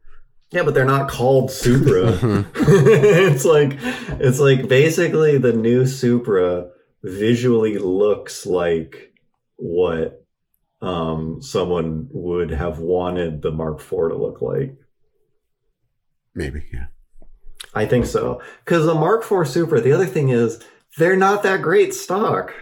[0.51, 2.13] Yeah, but they're not called Supra.
[2.13, 2.45] Mhm.
[2.55, 3.77] it's like
[4.21, 6.69] it's like basically the new Supra
[7.03, 9.13] visually looks like
[9.58, 10.23] what
[10.81, 14.75] um someone would have wanted the Mark IV to look like.
[16.34, 16.88] Maybe, yeah.
[17.73, 18.41] I think so.
[18.63, 20.62] Because the Mark IV Supra, the other thing is
[20.97, 22.53] they're not that great stock.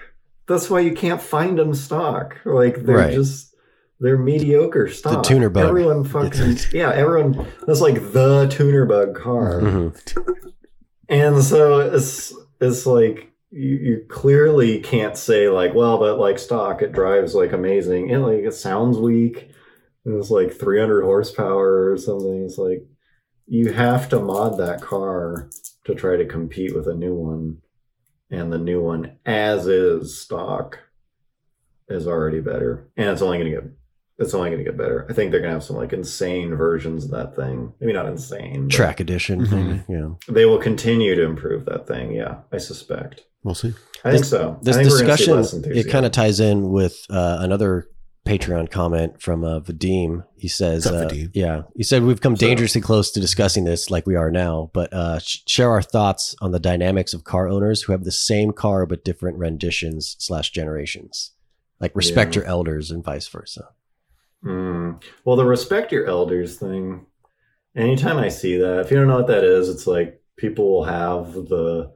[0.48, 2.38] That's why you can't find them stock.
[2.46, 3.14] Like they're Right.
[3.14, 3.53] just
[4.00, 5.24] they're mediocre stock.
[5.24, 5.68] The tuner bug.
[5.68, 6.92] Everyone fucking yeah.
[6.92, 9.62] Everyone that's like the tuner bug car.
[9.62, 10.44] Mhm.
[11.10, 16.82] And so it's it's like you, you clearly can't say like, well, but like stock,
[16.82, 18.10] it drives like amazing.
[18.10, 19.52] It like it sounds weak.
[20.06, 22.44] It's like 300 horsepower or something.
[22.44, 22.86] It's like
[23.46, 25.50] you have to mod that car
[25.86, 27.58] to try to compete with a new one,
[28.32, 30.80] and the new one as is stock
[31.90, 33.72] is already better, and it's only going to get
[34.24, 35.06] it's only going to get better.
[35.10, 37.74] I think they're going to have some like insane versions of that thing.
[37.80, 38.70] Maybe not insane.
[38.70, 39.46] Track edition.
[39.46, 39.52] Mhm.
[39.52, 40.10] maybe, Yeah.
[40.34, 42.14] they will continue to improve that thing.
[42.14, 43.24] Yeah, I suspect.
[43.44, 43.74] We'll see.
[44.06, 44.58] I think so.
[44.62, 47.88] This think we're gonna see discussion it kind of ties in with uh, another
[48.26, 50.24] Patreon comment from uh, Vadim.
[50.38, 51.32] He says, up, uh, Vadim?
[51.34, 54.72] "Yeah, he said we've come So- dangerously close to discussing this like we are now,
[54.74, 58.12] but uh, sh- share our thoughts on the dynamics of car owners who have the
[58.14, 61.32] same car but different renditions slash generations,
[61.82, 62.42] like respect Yeah.
[62.44, 63.68] your elders and vice versa."
[64.46, 65.02] Mm.
[65.26, 67.06] Well, the respect your elders thing.
[67.76, 70.84] Anytime I see that, if you don't know what that is, it's like people will
[70.84, 71.92] have the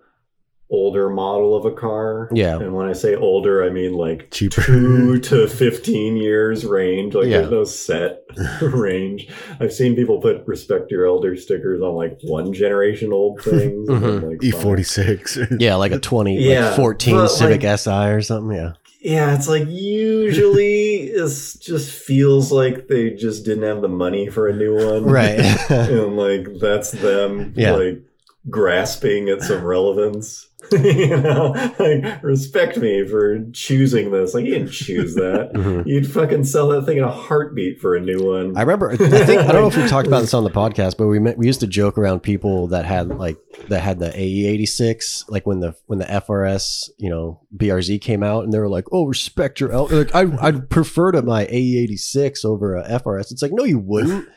[0.70, 2.30] older model of a car.
[2.34, 2.58] Yeah.
[2.60, 4.62] And when I say older, I mean like Cheaper.
[4.62, 7.14] two to 15 years range.
[7.16, 7.38] Like Yeah.
[7.40, 8.24] there's no set
[8.62, 9.30] range.
[9.62, 13.88] I've seen people put respect your elder stickers on like one generation old things.
[13.88, 15.58] then, like, E46.
[15.62, 18.58] Yeah, like a twenty, Yeah, like fourteen but, Civic like- Si or something.
[18.58, 18.74] Yeah,
[19.08, 21.28] Yeah, it's like usually it
[21.62, 25.06] just feels like they just didn't have the money for a new one.
[25.06, 25.40] right.
[25.72, 27.72] and like that's them Yeah.
[27.76, 28.02] like
[28.50, 30.46] grasping at some relevance.
[30.72, 34.34] you know, like respect me for choosing this.
[34.34, 35.52] Like you didn't choose that.
[35.58, 35.86] Mhm.
[35.86, 38.58] You'd fucking sell that thing in a heartbeat for a new one.
[38.58, 38.90] I remember.
[38.92, 41.20] I think I don't know if we talked about this on the podcast, but we
[41.20, 43.38] met, we used to joke around people that had like
[43.70, 48.02] that had the AE eighty six, like when the when the FRS you know BRZ
[48.02, 49.88] came out, and they were like, "Oh, respect your el-.
[49.90, 53.64] Like I I'd prefer to my AE eighty six over a FRS." It's like, no,
[53.64, 54.28] you wouldn't.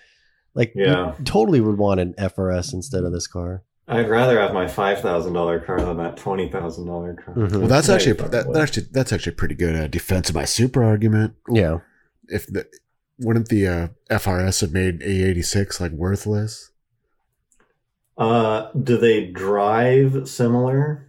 [0.55, 1.15] Like, Yeah.
[1.25, 3.63] totally would want an FRS instead of this car.
[3.91, 7.35] I'd rather have my five thousand dollar car than that twenty thousand dollar car.
[7.35, 7.59] Mhm.
[7.59, 10.45] Well, that's Yeah, actually that, that actually that's actually pretty good uh, defense of my
[10.45, 11.35] Supra argument.
[11.51, 11.79] Yeah,
[12.29, 12.67] If the
[13.19, 16.71] wouldn't the uh, FRS have made AE86 like worthless?
[18.17, 21.07] Uh, do they drive similar?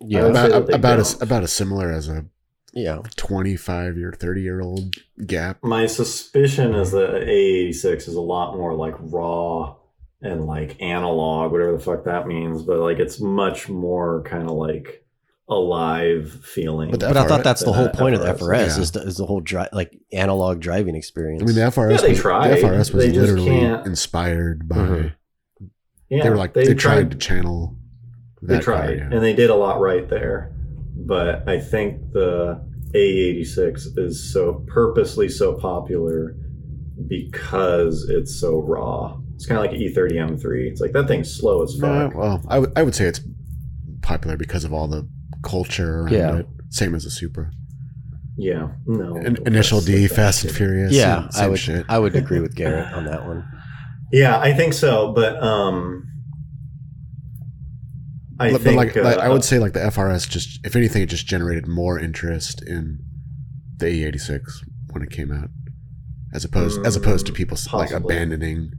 [0.00, 1.22] Yeah, about about as don't.
[1.22, 2.26] about as similar as a
[2.72, 3.02] yeah.
[3.16, 4.94] 25 year 30 year old
[5.26, 5.62] gap.
[5.62, 9.76] My suspicion is that AE86 is a lot more like raw
[10.22, 12.62] and like analog, whatever the fuck that means.
[12.62, 15.04] But like it's much more kind of like
[15.48, 16.90] alive feeling.
[16.90, 18.82] But the But I thought that's the the whole point of the FRS, FRS yeah.
[18.82, 21.42] is the, is the whole dri- like analog driving experience.
[21.42, 21.90] I mean, the FRS.
[21.90, 22.48] Yeah, they was, tried.
[22.50, 24.76] The FRS was They literally can't- inspired by.
[24.76, 25.12] Mhm.
[26.08, 27.76] yeah, they were like they, tried, to channel.
[28.42, 29.08] they That car, tried yeah.
[29.12, 30.52] and they did a lot right there
[30.94, 32.60] but i think the
[32.94, 36.36] AE86 is so purposely so popular
[37.08, 41.62] because it's so raw it's kind of like e30 m3 it's like that thing's slow
[41.64, 43.20] as No, fuck well, I would I would say it's
[44.02, 45.08] popular because of all the
[45.42, 46.36] culture around Yeah.
[46.38, 46.46] it.
[46.70, 47.50] Same as the Supra.
[48.38, 50.52] yeah no In, Initial D, Fast and.
[50.54, 50.92] Furious.
[50.94, 51.86] yeah, same I would shit.
[51.88, 53.44] I would agree with Garrett on that one.
[54.12, 56.04] yeah i think so but um
[58.40, 60.74] i but, but think like, like uh, I would say, like the FRS, just if
[60.76, 62.98] anything, it just generated more interest in
[63.78, 64.40] the AE86
[64.92, 65.50] when it came out,
[66.34, 68.70] as opposed as opposed to Mm, people like abandoning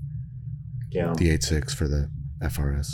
[0.94, 2.10] yeah the 86 for the
[2.42, 2.88] FRS.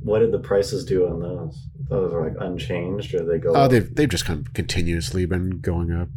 [0.00, 3.62] what did the prices do on those those are like unchanged or they go Oh,
[3.62, 6.08] up they've they've just kind of continuously been going up.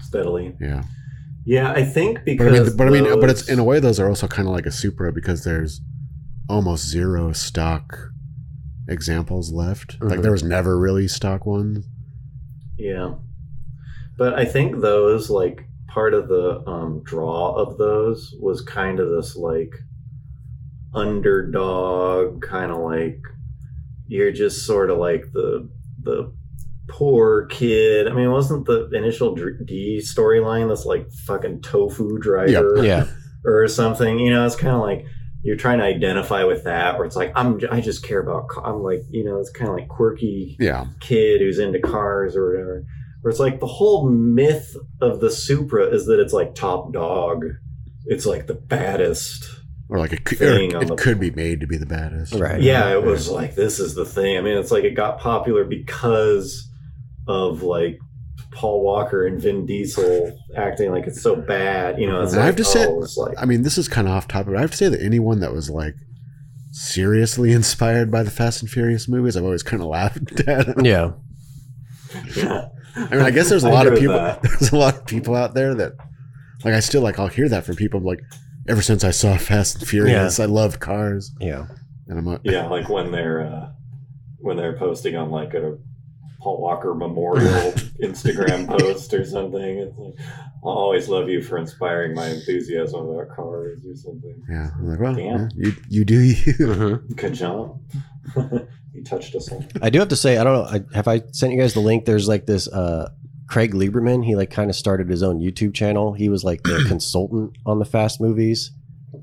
[0.00, 0.82] steadily Yeah,
[1.44, 3.78] Yeah, I think but because I mean, but I mean, but it's in a way
[3.80, 5.80] those are also kind of like a Supra because there's
[6.48, 7.98] almost zero stock
[8.88, 9.96] examples left.
[10.02, 10.22] Like Mhm.
[10.22, 11.86] there was never really stock ones.
[12.76, 13.14] yeah,
[14.18, 19.10] but I think those like part of the um, draw of those was kind of
[19.10, 19.74] this like
[20.94, 23.20] underdog kind of like
[24.06, 25.68] you're just sort of like the
[26.02, 26.32] the
[26.88, 28.08] poor kid.
[28.08, 32.82] I mean, it wasn't the initial D storyline this like fucking tofu driver?
[32.82, 33.06] Yeah,
[33.44, 34.18] or something.
[34.18, 35.04] You know, it's kind of like
[35.42, 38.46] you're trying to identify with that, where it's like I'm I just care about.
[38.64, 42.50] I'm like you know, it's kind of like quirky Yeah, kid who's into cars or
[42.50, 42.84] whatever.
[43.22, 47.44] Where it's like the whole myth of the Supra is that it's like top dog.
[48.04, 49.48] It's like the baddest.
[49.88, 51.86] or like it could, Thing or on it the- could be made to be the
[51.86, 52.34] baddest.
[52.34, 52.60] Right.
[52.60, 54.36] Yeah, it was like this is the thing.
[54.36, 56.68] I mean, it's like it got popular because
[57.28, 57.98] of like
[58.50, 62.00] Paul Walker and Vin Diesel acting like it's so bad.
[62.00, 63.86] You know, it's And I have to say- oh, it's like I mean, this is
[63.86, 65.94] kind of off topic, but I have to say that anyone that was like
[66.72, 70.84] seriously inspired by the Fast and Furious movies, I've always kind of laughed at.
[70.84, 71.12] yeah.
[72.36, 72.68] yeah.
[72.96, 74.14] I mean, I guess there's a I lot of people.
[74.14, 74.42] that.
[74.42, 75.92] There's a lot of people out there that,
[76.64, 77.18] like, I still like.
[77.18, 77.98] I'll hear that from people.
[78.00, 78.20] I'm like,
[78.68, 81.66] ever since I saw Fast and Furious, I love cars, Yeah.
[82.08, 83.70] and I'm like, yeah, like when they're uh,
[84.38, 85.78] when they're posting on like a
[86.40, 89.78] Paul Walker memorial Instagram post or something.
[89.78, 90.14] It's like
[90.64, 94.42] I'll always love you for inspiring my enthusiasm about cars or something.
[94.50, 95.40] yeah, I'm like, well, Damn.
[95.40, 96.34] yeah, you you do you.
[96.34, 97.16] Mhm.
[97.16, 97.80] Good job.
[98.92, 99.64] you touched us all.
[99.80, 100.64] I do have to say, I don't know.
[100.64, 102.04] I, have I sent you guys the link?
[102.04, 103.10] There's like this uh,
[103.48, 104.24] Craig Lieberman.
[104.24, 106.12] He like kind of started his own YouTube channel.
[106.12, 108.70] He was like the consultant on the Fast movies,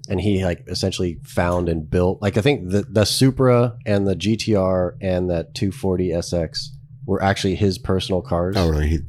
[0.10, 4.16] and he like essentially found and built like I think the the Supra and the
[4.16, 6.68] GTR and that 240 SX
[7.06, 8.56] were actually his personal cars.
[8.58, 8.88] Oh, really?
[8.88, 9.00] He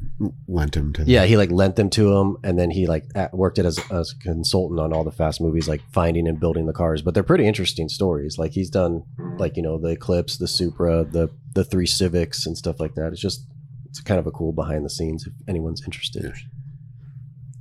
[0.46, 1.04] lent him to.
[1.04, 3.78] Yeah, he like lent them to him, and then he like at, worked it as,
[3.90, 7.02] as a consultant on all the fast movies, like finding and building the cars.
[7.02, 8.38] But they're pretty interesting stories.
[8.38, 9.02] Like he's done
[9.38, 13.12] like you know the Eclipse, the Supra, the the three Civics and stuff like that.
[13.12, 13.46] It's just
[13.88, 16.32] it's kind of a cool behind the scenes if anyone's interested.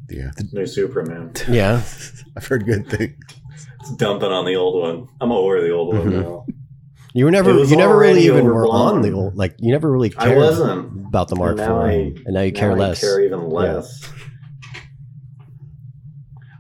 [0.10, 0.32] yeah.
[0.52, 1.32] New Superman.
[1.50, 1.82] Yeah,
[2.38, 3.16] I've heard good things.
[3.82, 5.08] It's dumping on the old one.
[5.22, 6.22] I'm over the old one Mhm.
[6.24, 6.46] now.
[7.14, 10.14] You were never you never really even were on the old like you never really
[10.18, 11.08] I cared wasn't.
[11.08, 13.02] about the Mark And IV, I- and now you care Now I less.
[13.02, 14.12] care even less.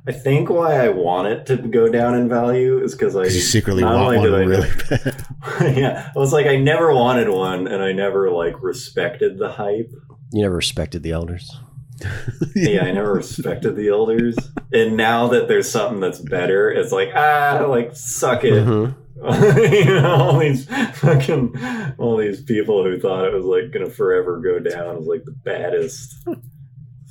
[0.08, 3.30] I think why I want it to go down in value is because I you
[3.30, 5.24] secretly want one I really bad.
[5.78, 9.92] yeah, I was like I never wanted one, and I never like respected the hype.
[10.32, 11.56] You never respected the elders.
[12.56, 14.36] yeah, I never respected the elders,
[14.74, 18.54] and now that there's something that's better, it's like ah, like suck it.
[18.66, 18.96] Mhm.
[19.72, 21.54] you know, all these fucking
[21.98, 25.32] all these people who thought it was like gonna forever go down as like the
[25.32, 26.16] baddest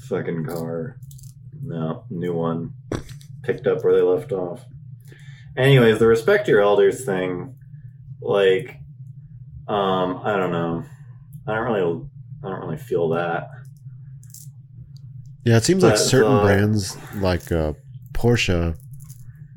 [0.09, 0.97] fucking car.
[1.63, 2.73] No, new one.
[3.43, 4.65] Picked up where they left off.
[5.57, 7.57] Anyways, the respect your elders thing,
[8.23, 8.77] like
[9.67, 10.85] um, I don't know.
[11.47, 12.09] I don't really
[12.43, 13.51] I don't really feel that.
[15.45, 17.75] Yeah, it seems like certain uh, brands, like uh,
[18.13, 18.77] Porsche,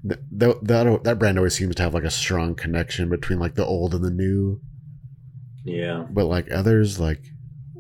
[0.04, 3.66] that that that brand always seems to have like a strong connection between like the
[3.66, 4.60] old and the new.
[5.64, 6.06] Yeah.
[6.10, 7.22] But like others, like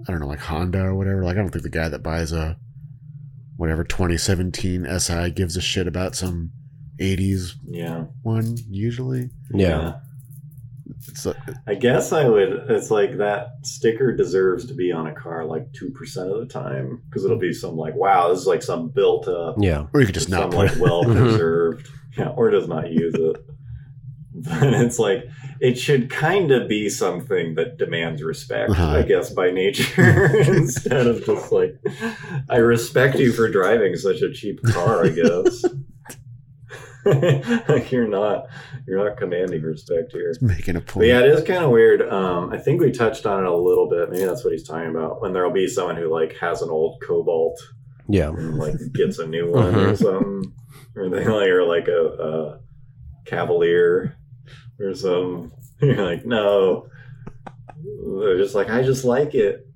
[0.07, 1.23] I don't know, like Honda or whatever.
[1.23, 2.57] Like I don't think the guy that buys a
[3.57, 6.51] whatever 2017 SI gives a shit about some
[6.99, 8.05] 80s Yeah.
[8.23, 8.55] one.
[8.69, 9.93] Usually, Yeah.
[11.07, 12.49] it's like, I guess I would.
[12.69, 16.45] It's like that sticker deserves to be on a car like two percent of the
[16.53, 19.87] time because it'll be some like, wow, this is like some built up, Yeah.
[19.93, 21.87] or you could just some not put like well preserved.
[22.17, 23.37] yeah, or does not use it.
[24.33, 25.25] But it's like
[25.59, 28.97] it should kind of be something that demands respect, Uh-huh.
[28.99, 31.75] I guess, by nature, instead of just like
[32.49, 35.03] I respect you for driving such a cheap car.
[35.05, 35.63] I guess
[37.05, 38.45] like you're not
[38.87, 40.33] you're not commanding respect here.
[40.41, 41.07] Making a But point.
[41.07, 42.01] yeah, it is kind of weird.
[42.07, 44.09] Um, I think we touched on it a little bit.
[44.11, 45.21] Maybe that's what he's talking about.
[45.21, 47.59] When there'll be someone who like has an old Cobalt
[48.07, 48.29] Yeah.
[48.29, 49.97] and like gets a new one or Mhm.
[49.97, 50.53] something,
[50.95, 52.59] or they like or like a, a
[53.25, 54.15] Cavalier
[54.79, 55.51] or some.
[55.81, 56.87] You're like, no.
[58.19, 59.67] They're just like, I just like it.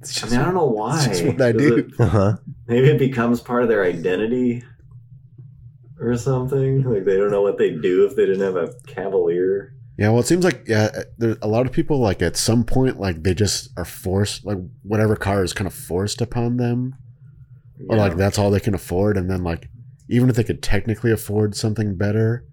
[0.00, 0.96] It's I mean, I don't know why.
[0.96, 1.76] it's just what I do.
[1.78, 2.36] it- Uh huh.
[2.66, 4.62] maybe it becomes part of their identity
[6.00, 6.82] or something.
[6.82, 9.74] Like they don't know what they'd do if they didn't have a Cavalier.
[9.98, 12.98] Yeah, well, it seems like yeah, there a lot of people like at some point
[12.98, 16.94] like they just are forced like whatever car is kind of forced upon them,
[17.88, 18.02] or Yeah.
[18.02, 19.68] like that's all they can afford, and then like
[20.08, 22.44] even if they could technically afford something better,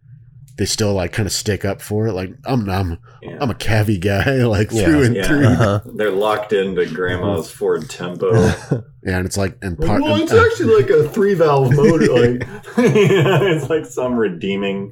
[0.58, 2.14] they still like kind of stick up for it.
[2.14, 3.38] Like I'm I'm Yeah.
[3.42, 5.28] I'm a cavi guy, like Yeah, through and yeah.
[5.28, 5.46] through.
[5.48, 5.80] Uh-huh.
[5.96, 8.32] They're locked into grandma's Ford Tempo.
[9.02, 10.02] Yeah, and it's like and part.
[10.02, 12.12] well, it's actually like a three valve motor.
[12.12, 12.46] Like,
[12.78, 14.92] yeah, it's like some redeeming.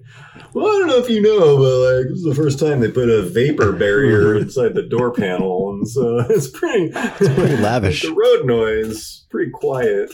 [0.54, 2.90] Well, I don't know if you know, but like this is the first time they
[2.90, 8.04] put a vapor barrier inside the door panel, and so it's pretty, it's pretty lavish.
[8.04, 10.10] the road noise pretty quiet.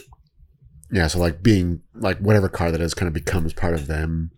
[0.93, 4.29] Yeah, so like being like whatever car that is kind of becomes part of them,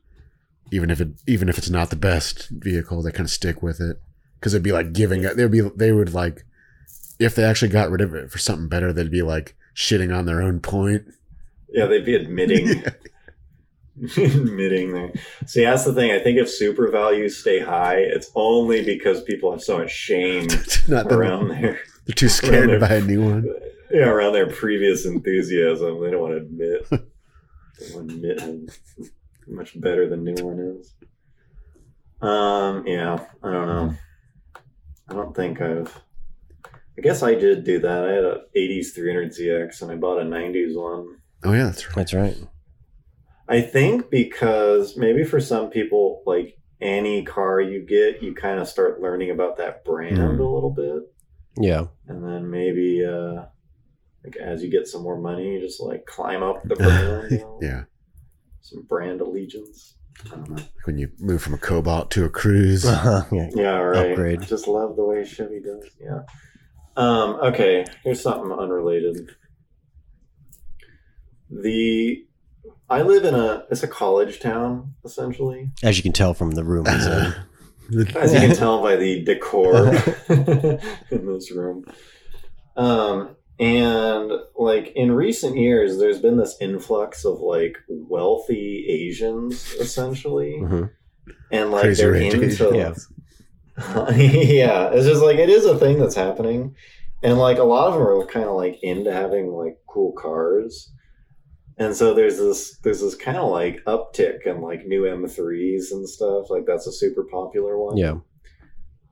[0.72, 3.82] even if it even if it's not the best vehicle, they kind of stick with
[3.82, 4.02] it
[4.40, 5.36] because it'd be like giving it.
[5.36, 6.46] They'd be they would like
[7.20, 10.26] if they actually got rid of it for something better, they'd be like shitting on
[10.26, 11.04] their own point.
[11.70, 12.84] Yeah, they'd be admitting.
[14.18, 15.14] admitting there.
[15.46, 16.12] See, that's the thing.
[16.12, 20.48] I think if Supra values stay high, it's only because people have so much shame
[20.88, 23.50] not that around their they're too scared to buy a new one.
[23.96, 26.88] Yeah, around their previous enthusiasm, they don't want to admit.
[26.90, 30.94] they don't want to admit how much better the new one is.
[32.22, 33.94] Um, yeah, I don't know.
[35.10, 36.02] I don't think I've.
[36.98, 38.06] I guess I did do that.
[38.06, 41.18] I had a '80s 300ZX and I bought a '90s one.
[41.44, 41.96] Oh yeah, that's right.
[41.96, 42.38] That's right.
[43.48, 48.68] I think because maybe for some people, like any car you get, you kind of
[48.68, 50.40] start learning about that brand Mhm.
[50.40, 51.04] a little bit.
[51.58, 51.86] Yeah.
[52.08, 53.46] and then maybe uh
[54.26, 57.38] like as you get some more money you just like climb up the brand you
[57.40, 57.60] know?
[57.62, 57.84] Yeah,
[58.62, 59.96] some brand allegiance
[60.26, 60.56] I don't know.
[60.56, 62.86] like when you move from a Cobalt to a Cruze.
[62.86, 63.24] Uh-huh.
[63.32, 63.50] Yeah.
[63.54, 64.42] yeah right Upgrade.
[64.42, 66.22] i just love the way chevy does yeah
[66.98, 69.36] um okay here's something unrelated
[71.50, 72.26] the
[72.90, 76.64] i live in a it's a college town essentially As you can tell from the
[76.64, 77.06] room he's
[78.16, 79.90] as you can tell by the decor
[81.12, 81.86] in this room.
[82.76, 90.60] Um, and like in recent years, there's been this influx of like wealthy Asians, essentially,
[90.62, 90.90] Mhm.
[91.52, 93.08] and like Crazy they're into Asians.
[93.78, 96.76] yeah, it's just like it is a thing that's happening,
[97.24, 100.92] and like a lot of them are kind of like into having like cool cars,
[101.78, 106.08] and so there's this there's this kind of like uptick in like new M3s and
[106.08, 106.50] stuff.
[106.50, 107.98] Like that's a super popular one.
[107.98, 108.16] Yeah.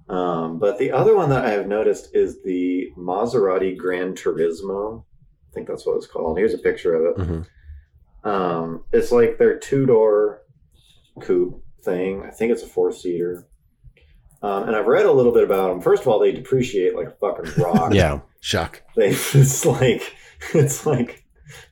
[0.09, 5.03] Um, but the other one that I have noticed is the Maserati Gran Turismo.
[5.03, 6.37] I think that's what it's called.
[6.37, 7.17] Here's a picture of it.
[7.27, 8.29] Mhm.
[8.29, 10.41] Um, it's like their two door
[11.21, 12.23] coupe thing.
[12.23, 13.47] I think it's a four seater.
[14.41, 15.81] Um, and I've read a little bit about them.
[15.81, 17.93] First of all, they depreciate like a fucking rock.
[17.93, 18.19] Yeah.
[18.41, 18.81] Shock.
[18.95, 20.15] They it's like
[20.53, 21.23] it's like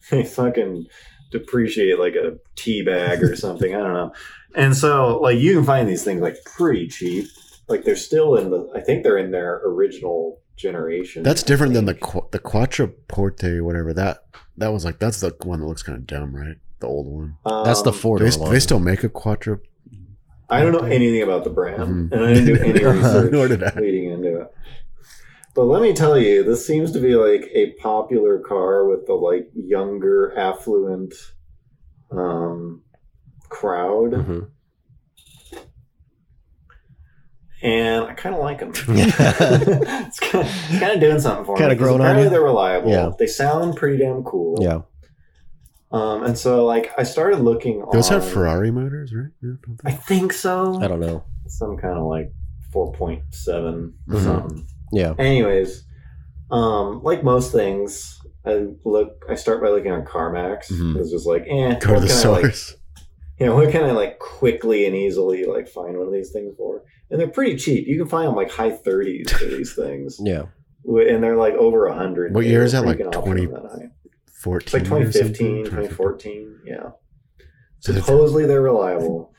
[0.09, 0.88] they fucking
[1.32, 3.75] depreciate like a tea bag or something.
[3.75, 4.13] I don't know.
[4.55, 7.27] And so like you can find these things like pretty cheap.
[7.68, 11.24] Like they're still in the I think they're in their original generation.
[11.24, 12.03] That's different than the think.
[12.03, 14.26] Qu- the Quattroporte, whatever that
[14.57, 14.99] that was like.
[14.99, 16.57] That's the one that looks kind of dumb, right?
[16.80, 17.38] The old one.
[17.45, 19.59] That's the Um, four they, they still make a Quattro?
[20.49, 22.12] I don't know anything about the brand, Mhm.
[22.12, 23.74] and I didn't do any research Nor did I.
[23.80, 24.47] leading into it.
[25.55, 29.14] But let me tell you, this seems to be like a popular car with the
[29.14, 31.14] like younger, affluent
[32.12, 32.82] um,
[33.49, 34.47] crowd, Mhm.
[37.62, 38.72] And I kind of like them.
[38.88, 41.59] It's kind of, doing something for me.
[41.59, 42.30] Kinda 'cause growing on you?
[42.30, 42.89] They're reliable.
[42.91, 43.12] Yeah.
[43.18, 44.57] They sound pretty damn cool.
[44.62, 44.82] Yeah.
[45.91, 47.84] Um, and so like I started looking.
[47.91, 49.32] Those on, have Ferrari motors, right?
[49.41, 49.53] Yeah.
[49.86, 50.80] I think so.
[50.82, 51.24] I don't know.
[51.47, 52.32] Some kind of like
[52.72, 54.24] four point seven or Mhm.
[54.24, 54.68] something.
[54.93, 55.14] Yeah.
[55.18, 55.84] Anyways,
[56.49, 59.24] um, like most things, I look.
[59.30, 60.72] I start by looking on CarMax.
[60.72, 60.95] Mhm.
[60.97, 62.76] It's just like, eh, Go to the can I, like, source.
[63.41, 66.53] You know, what can I like quickly and easily like find one of these things
[66.55, 66.83] for?
[67.09, 67.87] And they're pretty cheap.
[67.87, 70.43] You can find them like high thirties for these things, Yeah.
[70.85, 72.33] And they're like over a hundred.
[72.33, 73.47] What year is that, like twenty
[74.41, 75.65] fourteen, like 14 2015, or something?
[75.65, 76.59] 2014.
[76.65, 76.89] Yeah.
[77.79, 79.33] So Supposedly they're reliable.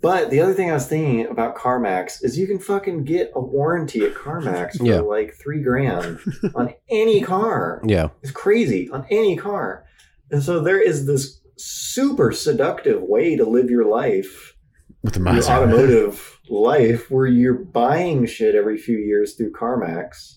[0.00, 3.40] But the other thing I was thinking about CarMax is you can fucking get a
[3.40, 5.00] warranty at CarMax for Yeah.
[5.00, 6.18] like three grand
[6.54, 7.82] on any car.
[7.84, 8.08] Yeah.
[8.22, 9.84] It's crazy on any car.
[10.30, 14.54] And so there is this super seductive way to live your life,
[15.02, 20.36] with the your automotive life, where you're buying shit every few years through CarMax,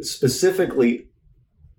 [0.00, 1.08] specifically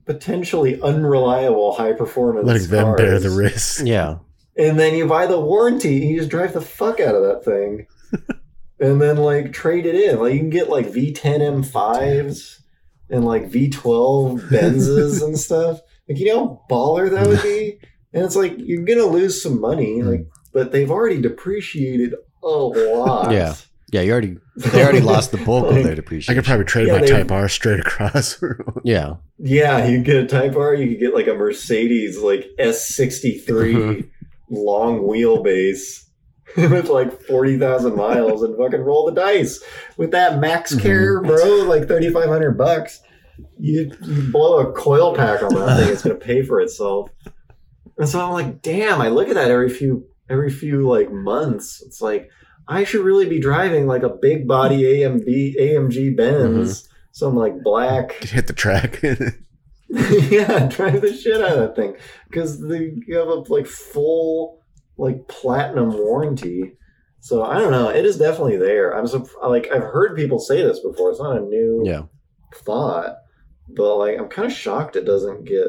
[0.05, 3.81] potentially unreliable high performance letting them bear the risk.
[3.85, 4.19] Yeah.
[4.57, 7.43] and then you buy the warranty and you just drive the fuck out of that
[7.43, 7.87] thing.
[8.79, 10.19] And then like trade it in.
[10.19, 12.59] Like you can get like v10 m5s
[13.09, 15.79] and like v12 benzes and stuff.
[16.07, 17.79] Like you know how baller that would be
[18.17, 20.07] and it's like you're gonna lose some money hmm.
[20.07, 23.55] like but they've already depreciated a lot Yeah.
[23.91, 24.01] Yeah.
[24.01, 26.31] You already they already lost the bulk of their depreciation.
[26.31, 28.41] I could probably trade Yeah, my they- Type R straight across.
[28.83, 29.15] yeah.
[29.37, 34.09] yeah you get a type r you could get like a mercedes like s63
[34.49, 36.07] long wheelbase
[36.57, 39.61] with like 40,000 miles and fucking roll the dice
[39.97, 40.81] with that max mm-hmm.
[40.81, 43.01] care, bro, like 3,500 bucks.
[43.59, 47.11] You, you blow a coil pack on that thing, it's going to pay for itself.
[47.97, 51.81] And so I'm like, damn, I look at that every few, every few like months.
[51.85, 52.29] It's like,
[52.67, 58.11] I should really be driving like a big body AMB, AMG Benz, some like black
[58.23, 59.01] Hit the track.
[59.89, 61.95] yeah, drive the shit out of that thing
[62.29, 64.61] because you have a like full
[64.97, 66.73] like platinum warranty.
[67.19, 67.89] So I don't know.
[67.89, 68.91] It is definitely there.
[68.91, 71.11] I'm so like I've heard people say this before.
[71.11, 72.03] It's not a new Yeah.
[72.53, 73.15] thought,
[73.69, 75.67] but like I'm kind of shocked it doesn't get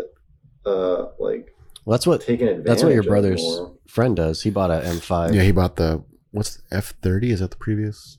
[0.67, 1.55] uh like
[1.89, 2.27] Well, that's what
[2.67, 3.75] that's what your brother's more.
[3.87, 4.43] friend does.
[4.43, 5.35] He bought a M5.
[5.35, 7.31] yeah, he bought the what's F thirty?
[7.31, 8.19] Is that the previous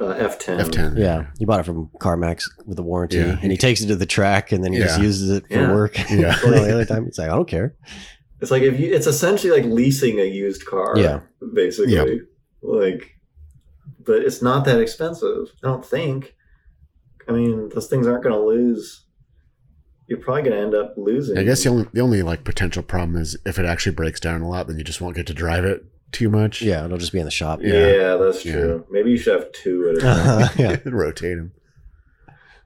[0.00, 0.58] uh, F10.
[0.58, 0.96] F ten?
[0.96, 3.38] Yeah, he bought it from CarMax with a warranty, Yeah.
[3.40, 5.72] and he takes it to the track, and then he just uses it for Yeah.
[5.72, 5.96] work.
[6.10, 6.36] Yeah.
[6.42, 7.76] Well, the other time, he's like, I don't care.
[8.40, 10.94] It's like if you, it's essentially like leasing a used car.
[10.98, 11.20] Yeah.
[11.54, 11.92] basically.
[11.94, 12.08] Yep.
[12.62, 13.12] Like,
[14.04, 15.46] but it's not that expensive.
[15.62, 16.34] I don't think.
[17.28, 19.05] I mean, those things aren't going to lose.
[20.08, 21.36] You're probably going to end up losing.
[21.36, 24.40] I guess the only the only like potential problem is if it actually breaks down
[24.40, 26.62] a lot, then you just won't get to drive it too much.
[26.62, 27.60] Yeah, it'll just be in the shop.
[27.62, 28.16] Yeah, Yeah.
[28.16, 28.52] that's Yeah.
[28.52, 28.86] true.
[28.90, 30.50] Maybe you should have two at a time.
[30.58, 30.76] yeah.
[30.90, 31.52] rotate them.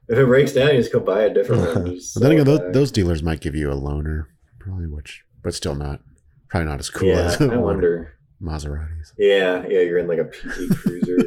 [0.07, 1.85] if it breaks down, you just go buy a different one.
[1.95, 4.25] Just then again, those, those dealers might give you a loaner,
[4.59, 6.01] probably, which but still not
[6.49, 8.13] probably not as cool yeah, as I wonder.
[8.41, 9.13] Maseratis.
[9.17, 11.17] Yeah, yeah, you're in like a PT Cruiser.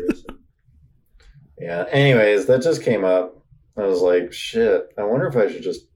[1.59, 1.85] yeah.
[1.91, 3.37] Anyways, that just came up.
[3.77, 4.89] I was like, shit.
[4.99, 5.87] I wonder if I should just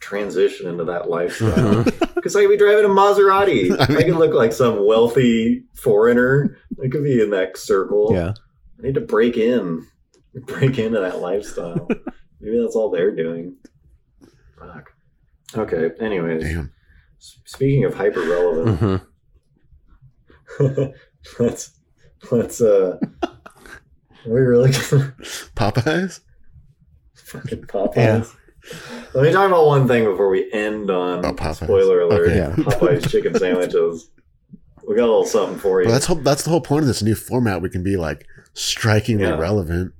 [0.00, 1.84] transition into that lifestyle
[2.14, 3.70] because I could be driving a Maserati.
[3.80, 6.56] I I, could look like some wealthy foreigner.
[6.82, 8.10] I could be in that circle.
[8.12, 8.34] Yeah.
[8.78, 9.86] I need to break in,
[10.34, 11.88] break into that lifestyle.
[12.40, 13.56] Maybe that's all they're doing.
[14.58, 14.92] Fuck.
[15.56, 15.90] Okay.
[16.00, 16.72] Anyways, Damn.
[17.18, 19.02] speaking of hyper relevant.
[20.60, 20.94] Mhm.
[21.38, 21.72] let's
[22.30, 22.98] let's uh
[24.26, 26.20] we really Popeyes?
[27.14, 27.96] fucking Popeyes.
[27.96, 28.24] Yeah.
[29.14, 31.56] Let me talk about one thing before we end on Oh, Popeyes.
[31.64, 32.28] spoiler alert.
[32.28, 32.36] Okay.
[32.36, 32.50] Yeah.
[32.56, 34.10] Popeyes chicken sandwiches.
[34.86, 35.86] We got a little something for you.
[35.86, 37.60] Well, that's whole, that's the whole point of this new format.
[37.62, 39.38] We can be like strikingly Yeah.
[39.38, 39.92] relevant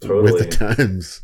[0.00, 1.22] totally with the times.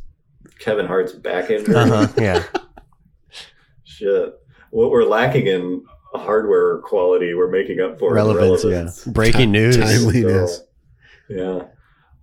[0.59, 1.74] Kevin Hart's back in.
[1.74, 2.09] Uh-huh.
[2.16, 2.43] Yeah.
[3.84, 4.34] Shit.
[4.70, 5.84] What we're lacking in
[6.14, 8.64] hardware quality, we're making up for Relevance.
[8.64, 9.07] relevance.
[9.07, 9.12] Yeah.
[9.12, 9.76] Breaking Ti- news.
[9.76, 10.57] Timeliness.
[10.57, 10.64] So,
[11.28, 11.62] yeah.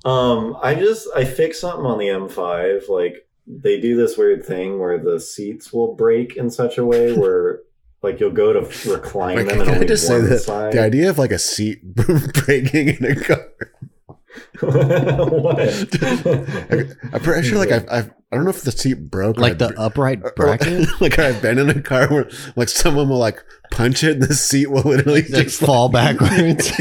[0.05, 2.89] Um, I just I fixed something on the M5.
[2.89, 7.13] Like they do this weird thing where the seats will break in such a way
[7.17, 7.59] where
[8.01, 10.39] like you'll go to recline Like, them and can I only just say one that
[10.39, 10.73] side.
[10.73, 13.47] the idea of like a seat breaking in a car.
[14.61, 15.59] what?
[17.13, 19.37] I'm pretty sure like I've, I've I don't know if the seat broke.
[19.37, 20.87] Like the been- upright or- bracket.
[21.01, 24.33] like I've been in a car where like someone will like punch it and the
[24.33, 26.71] seat will literally Like just fall backwards.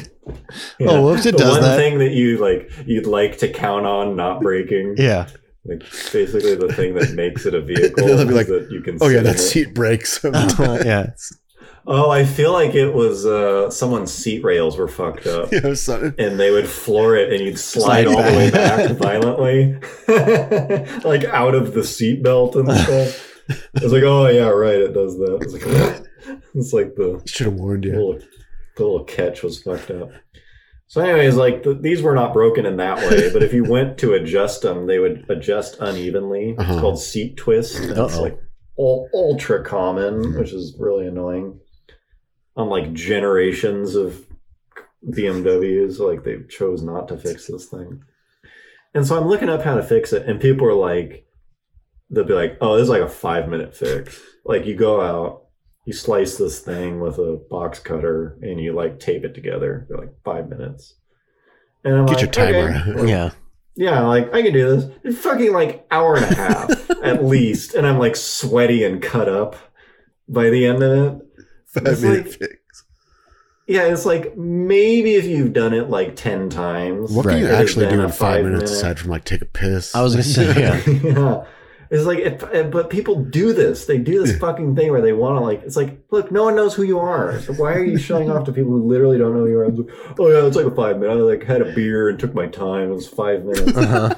[0.80, 1.76] Oh, whoops, it the does one that.
[1.76, 4.94] thing that you like you'd like to count on not breaking.
[4.96, 5.28] yeah.
[5.64, 5.80] Like
[6.12, 8.98] basically the thing that makes it a vehicle They'll be is like, that you can
[9.00, 9.38] oh yeah that it.
[9.38, 10.24] seat breaks.
[10.24, 11.10] Uh, yeah.
[11.84, 15.52] Oh, I feel like it was uh someone's seat rails were fucked up.
[15.52, 18.50] you know, so, and they would floor it and you'd slide, Slide all the way
[18.50, 18.88] back.
[18.88, 19.74] back violently
[21.04, 24.92] like out of the seat belt and stuff i was like oh yeah right it
[24.94, 27.92] does that it's like, it's like the should have warned you.
[27.92, 28.18] little,
[28.76, 30.10] the little catch was fucked up
[30.92, 33.96] so anyways like the, these were not broken in that way but if you went
[33.98, 36.70] to adjust them they would adjust unevenly Uh-huh.
[36.72, 38.38] it's called seat twist it's like
[38.76, 40.38] all, ultra common Mhm.
[40.38, 41.58] which is really annoying
[42.56, 44.26] on like generations of
[45.16, 48.02] BMWs, like they chose not to fix this thing.
[48.94, 51.26] And so I'm looking up how to fix it, and people are like,
[52.10, 55.41] they'll be like, "Oh, this is like a five minute fix." Like you go out
[55.84, 59.98] you slice this thing with a box cutter and you like tape it together for
[59.98, 60.94] like five minutes.
[61.84, 63.00] And I'm Get like, your timer okay.
[63.02, 63.08] out.
[63.08, 63.30] Yeah.
[63.74, 64.90] Yeah, like I can do this.
[65.02, 69.28] It's fucking like hour and a half at least, and I'm like sweaty and cut
[69.30, 69.56] up
[70.28, 71.22] by the end of it.
[71.66, 72.84] Five It's minute like- fix.
[73.66, 77.12] Yeah, it's like maybe if you've done it like ten times.
[77.12, 77.34] What Right.
[77.34, 79.94] can you actually been do in five minutes five-minute- aside from like take a piss?
[79.94, 80.82] I was gonna say, yeah.
[80.86, 81.44] yeah.
[81.92, 83.84] It's like, if, but people do this.
[83.84, 85.62] They do this fucking thing where they want to like.
[85.62, 87.38] It's like, look, no one knows who you are.
[87.42, 89.68] So why are you showing off to people who literally don't know who you are?
[89.68, 91.12] Like, oh yeah, it's like a five minute.
[91.12, 92.90] I like had a beer and took my time.
[92.90, 93.76] It was five minutes.
[93.76, 94.14] Uh-huh.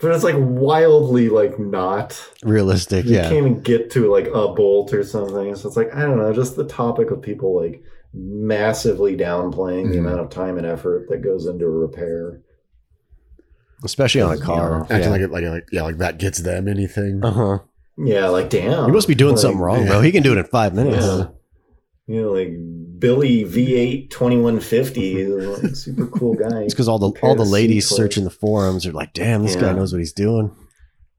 [0.00, 2.18] but it's like wildly like not.
[2.42, 3.04] Realistic.
[3.04, 3.22] You Yeah.
[3.24, 5.54] can't even get to like a bolt or something.
[5.54, 6.32] So it's like I don't know.
[6.32, 7.82] Just the topic of people like
[8.14, 10.06] massively downplaying the Mhm.
[10.06, 12.40] amount of time and effort that goes into a repair.
[13.84, 14.82] Especially on a car.
[14.82, 15.08] Acting Yeah.
[15.10, 17.24] like it, like like yeah, like that gets them anything.
[17.24, 17.58] uh-huh.
[17.96, 18.86] Yeah, like damn.
[18.86, 19.88] You must be doing Like, something wrong, yeah.
[19.88, 20.00] bro.
[20.02, 21.04] He can do it in five minutes.
[21.06, 21.26] Yeah.
[22.10, 22.48] You know, like
[22.98, 26.62] Billy V8 2150, super cool guy.
[26.62, 27.96] It's because all the Compare all the the ladies C-clip.
[28.06, 30.50] searching the forums are like, "Damn, this guy knows what he's doing."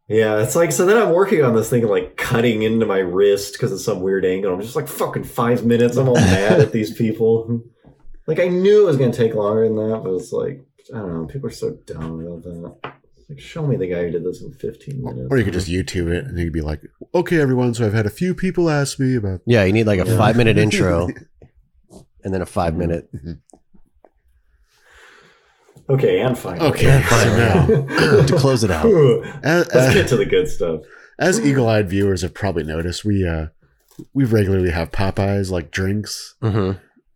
[0.08, 0.88] Yeah, it's like so.
[0.88, 4.26] Then I'm working on this thing, like cutting into my wrist because of some weird
[4.26, 4.52] angle.
[4.52, 5.96] I'm just like fucking five minutes.
[5.96, 7.62] I'm all mad at these people.
[8.28, 10.64] Like I knew it was going to take longer than that, but it's like
[10.94, 11.26] I don't know.
[11.26, 12.94] People are so dumb about that.
[13.18, 15.28] It's like show me the guy who did this in 15 minutes.
[15.30, 16.82] Or you could just YouTube it and you'd be like,
[17.14, 17.74] okay, everyone.
[17.74, 19.42] So I've had a few people ask me about.
[19.46, 20.18] Yeah, you need like a Yeah.
[20.18, 21.08] five minute intro,
[22.24, 23.10] and then a five minute.
[25.90, 26.60] okay, and fine.
[26.62, 27.66] Okay, so now,
[28.26, 28.86] to close it out.
[29.44, 30.82] as, Let's as, get to the good stuff.
[31.18, 33.48] as eagle-eyed viewers have probably noticed, we uh,
[34.14, 36.72] we regularly have Popeyes like drinks hmm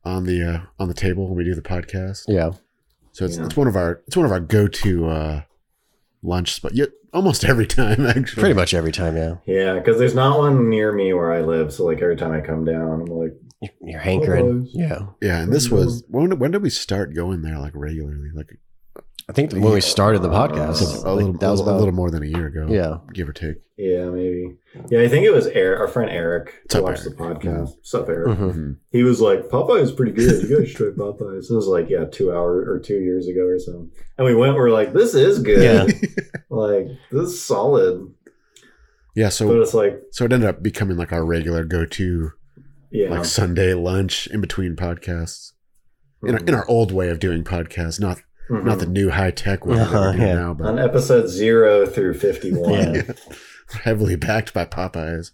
[0.06, 2.24] on the uh, on the table when we do the podcast.
[2.28, 2.52] Yeah,
[3.14, 3.46] So it's, Yeah.
[3.46, 5.42] it's one of our it's one of our go-to uh,
[6.22, 6.74] lunch spot.
[6.76, 8.42] Yet almost every time, actually.
[8.42, 9.16] pretty much every time.
[9.16, 11.72] Yeah, Yeah, because there's not one near me where I live.
[11.74, 14.68] So like every time I come down, I'm like, You're- you're hankering.
[14.74, 18.30] Yeah, Yeah, and this was when when did we start going there like regularly?
[18.34, 18.60] Like
[19.30, 21.94] I think when we started the podcast, So, a like, little, that was a little
[21.94, 22.68] more than a year ago.
[22.70, 22.98] yeah.
[23.14, 23.56] give or take.
[23.78, 24.56] yeah, maybe.
[24.90, 27.18] Yeah, I think it was Eric, our friend Eric, who watched Eric?
[27.18, 27.68] the podcast.
[27.78, 28.38] What's up, Eric?
[28.38, 28.54] Mhm.
[28.54, 28.78] Mhm.
[28.92, 30.44] He was like, Popeye is pretty good.
[30.50, 31.42] You guys should try Popeyes.
[31.42, 33.92] This was like, yeah, two hours or two years ago or something.
[34.18, 35.64] And we went, we are like, this is good.
[35.64, 36.10] Yeah.
[36.50, 38.14] like, this is solid.
[39.16, 42.32] Yeah, But so it's like, so it ended up becoming like our regular go-to
[42.92, 43.10] yeah.
[43.10, 45.52] like Sunday lunch in between podcasts.
[46.24, 48.18] In, our, in our old way of doing podcasts, not
[48.50, 48.64] Mhm.
[48.66, 50.34] not the new high tech one Uh-huh, yeah.
[50.36, 52.72] now, On episode zero through 51.
[52.72, 52.94] Yeah.
[53.08, 53.14] Yeah.
[53.84, 55.32] heavily backed by Popeyes.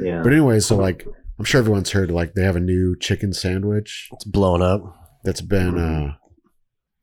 [0.00, 0.22] Yeah.
[0.22, 1.06] But anyway, so like
[1.38, 4.82] I'm sure everyone's heard like they have a new chicken sandwich It's blown up.
[5.24, 6.14] that's been uh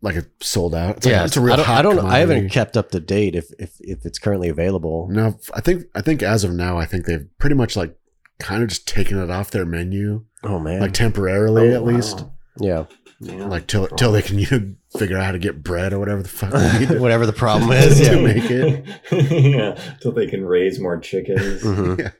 [0.01, 0.97] like it's sold out.
[0.97, 1.65] It's like, yeah, it's a real I don't.
[1.65, 5.07] hot I, don't I haven't kept up to date if if if it's currently available.
[5.09, 7.95] No, I think I think as of now, I think they've pretty much like
[8.39, 10.81] kind of just taken it off their menu, Oh man.
[10.81, 12.25] like temporarily Oh, at least,
[12.59, 12.85] yeah.
[13.25, 13.45] Yeah.
[13.47, 16.21] like till till they can you know figure out how to get bread or whatever
[16.21, 17.99] the fuck they need to, Whatever the problem is.
[17.99, 18.21] to Yeah.
[18.21, 18.85] make it.
[19.31, 21.61] yeah, till they can raise more chickens.
[21.63, 22.13] Mhm.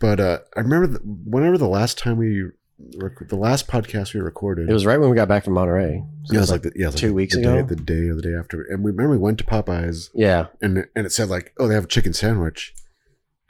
[0.00, 2.42] But uh, I remember the, whenever the last time we
[2.96, 6.02] rec- the last podcast we recorded, It was right when we got back from Monterey.
[6.24, 7.54] So yeah, it it was like the, yeah, it was two like weeks the ago?
[7.56, 10.46] day, the day or the day after, and we remember we went to Popeyes yeah.
[10.60, 12.74] and and it said like, oh, they have a chicken sandwich,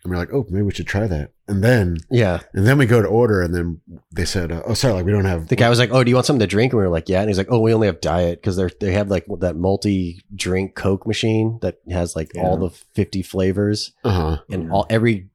[0.04, 2.40] and we're like, oh, maybe we should try that, and then Yeah.
[2.54, 3.80] and then we go to order, and then
[4.14, 6.10] they said, uh, oh, sorry, like we don't have The guy was like, "Oh, do
[6.10, 7.72] you want something to drink?" And we were like, "Yeah." And he's like, "Oh, we
[7.74, 12.16] only have diet because they they have like that multi drink Coke machine that has
[12.16, 15.28] like all the fifty flavors, uh huh, and all every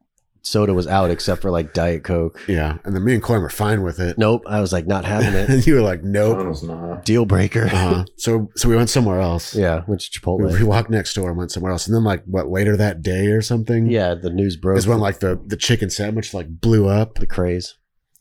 [0.48, 2.40] soda was out except for like Diet Coke.
[2.48, 4.18] yeah, and then me and Coin were fine with it.
[4.18, 5.50] Nope, I was like not having it.
[5.50, 6.58] and you were like, nope.
[6.64, 7.06] not.
[7.06, 7.66] Deal breaker.
[7.66, 8.06] Uh-huh.
[8.18, 9.56] So so we went somewhere else.
[9.56, 12.24] Yeah, went to We, we walked next door and went somewhere else, and then like
[12.26, 14.78] what later that day or something, Yeah, the news broke.
[14.78, 17.76] is when like the the chicken sandwich like blew up, the craze.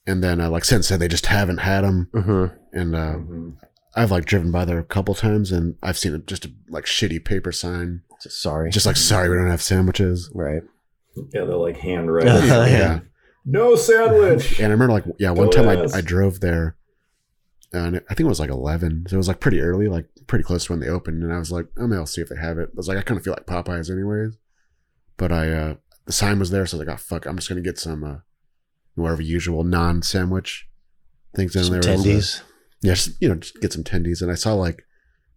[0.07, 3.57] and then uh, like since then they just haven't had them, hmm and uh, Mhm.
[3.99, 7.25] I've like driven by there a couple times, and I've seen just a like shitty
[7.25, 8.71] paper sign, Sorry.
[8.71, 10.31] just like sorry we don't have sandwiches.
[10.35, 10.63] right.
[11.33, 12.27] Yeah, they're like handwrite.
[12.47, 12.67] Yeah.
[12.67, 13.01] yeah.
[13.45, 14.59] no sandwich.
[14.59, 15.99] And I remember like yeah, one Go time I.
[15.99, 16.77] I drove there,
[17.73, 20.45] and I think it was like eleven, so it was like pretty early, like pretty
[20.45, 22.37] close to when they opened, and I was like, oh, maybe I'll see if they
[22.37, 22.71] have it.
[22.73, 24.37] I was like, I kind of feel like Popeyes anyways,
[25.17, 25.75] but I uh
[26.07, 28.05] the sign was there, so I was like, oh fuck, I'm just gonna get some
[28.05, 28.17] uh
[28.95, 30.69] whatever usual non sandwich
[31.35, 31.93] things in Some there.
[31.97, 32.43] was, tendies.
[32.83, 34.85] yeah, just, you know, just get some tendies, and I saw like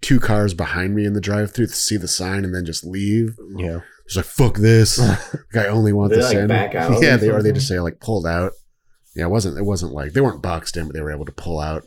[0.01, 3.35] two cars behind me in the drive-through to see the sign and then just leave.
[3.57, 3.81] Yeah.
[4.09, 4.97] Just like fuck this.
[5.53, 6.49] like, I only want They, the like, sandwich.
[6.49, 8.53] back out yeah, or they or they just say like pulled out.
[9.15, 9.57] Yeah, it wasn't.
[9.57, 11.83] It wasn't like they weren't boxed in, but they were able to pull out.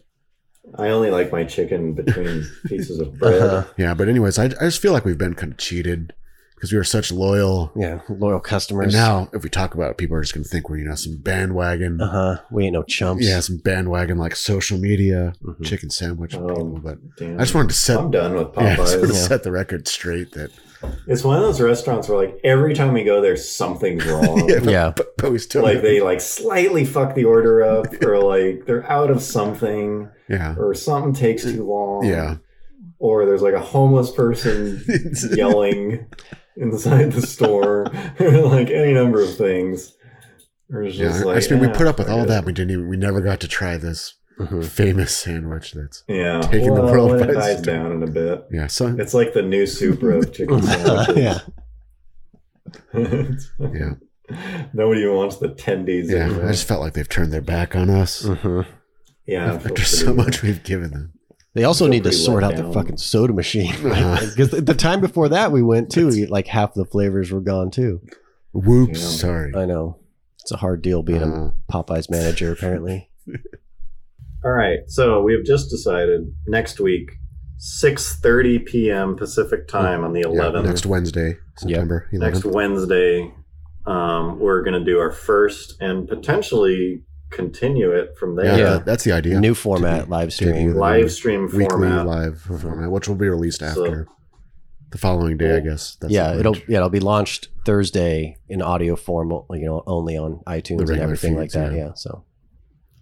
[0.79, 3.43] I only like my chicken between pieces of bread.
[3.43, 3.65] Uh-huh.
[3.77, 6.13] Yeah, but anyways, I, I just feel like we've been kind of cheated
[6.55, 7.73] because we were such loyal.
[7.75, 8.85] Yeah, loyal customers.
[8.87, 9.31] And customers.
[9.33, 10.95] now, if we talk about it, people are just going to think we're you know
[10.95, 12.01] some bandwagon.
[12.01, 12.43] uh huh.
[12.53, 13.27] We ain't no chumps.
[13.27, 15.65] Yeah, some bandwagon like social media Mhm.
[15.65, 16.81] chicken sandwich Oh, people.
[16.83, 17.39] But Damn.
[17.39, 17.99] I just wanted to set.
[17.99, 19.01] I'm done with Yeah, I just Popeyes.
[19.01, 20.51] wanted to set the record straight that
[21.07, 24.49] It's one of those restaurants where like every time we go there, something's wrong.
[24.49, 24.93] yeah, but, Yeah.
[24.95, 28.91] But, but we still like they like slightly fuck the order up, or like they're
[28.91, 32.05] out of something, yeah or something takes too long.
[32.05, 32.37] yeah
[32.99, 34.83] Or there's like a homeless person
[35.33, 36.07] yelling
[36.57, 37.87] inside the store,
[38.19, 39.95] like any number of things.
[40.71, 41.09] Or it's yeah.
[41.09, 42.29] just I like, just mean we eh, put up with fuck all it.
[42.29, 42.45] that.
[42.45, 42.89] We didn't even.
[42.89, 44.65] We never got to try this Mhm.
[44.65, 45.73] famous sandwich.
[45.73, 47.77] That's Yeah, taking the well, world when it by dies storm.
[47.79, 48.45] down in a bit.
[48.51, 48.67] yeah.
[48.67, 51.17] So It's like the new Supra of chicken sandwiches.
[51.17, 51.39] yeah.
[53.61, 53.95] yeah
[54.73, 56.09] Nobody even wants the tendies.
[56.09, 56.25] yeah.
[56.27, 56.47] anymore.
[56.47, 58.63] I just felt like they've turned their back on us hmm
[59.27, 59.53] yeah.
[59.53, 61.13] I after so pretty- much we've given them.
[61.55, 64.27] They also need to sort let out the fucking soda machine Uh-huh.
[64.31, 68.01] because the time before that we went too, like half the flavors were gone too.
[68.55, 69.01] Whoops.
[69.03, 69.07] Yeah.
[69.09, 69.53] Sorry.
[69.55, 69.99] I know
[70.41, 72.53] it's a hard deal being Uh, a Popeyes manager.
[72.53, 73.11] Apparently,
[74.45, 77.13] All right, so we have just decided next week,
[77.59, 79.17] six thirty p.m.
[79.17, 80.67] Pacific time on the yeah, eleventh.
[80.67, 82.19] next Wednesday, September 11th.
[82.19, 83.33] next Wednesday,
[83.87, 88.59] um, we're going to do our first and potentially continue it from there.
[88.59, 88.65] Yeah.
[88.75, 89.39] that- that's the idea.
[89.41, 90.53] new format live debut.
[90.53, 90.75] stream.
[90.75, 92.07] Live stream weekly format.
[92.07, 94.09] live format, which will be released So- after
[94.91, 95.97] the following day, I guess.
[96.01, 100.41] That's yeah, it'll yeah it'll be launched Thursday in audio form, you know, only on
[100.49, 101.73] iTunes and regular everything like that.
[101.73, 101.79] yeah.
[101.79, 102.25] Yeah, so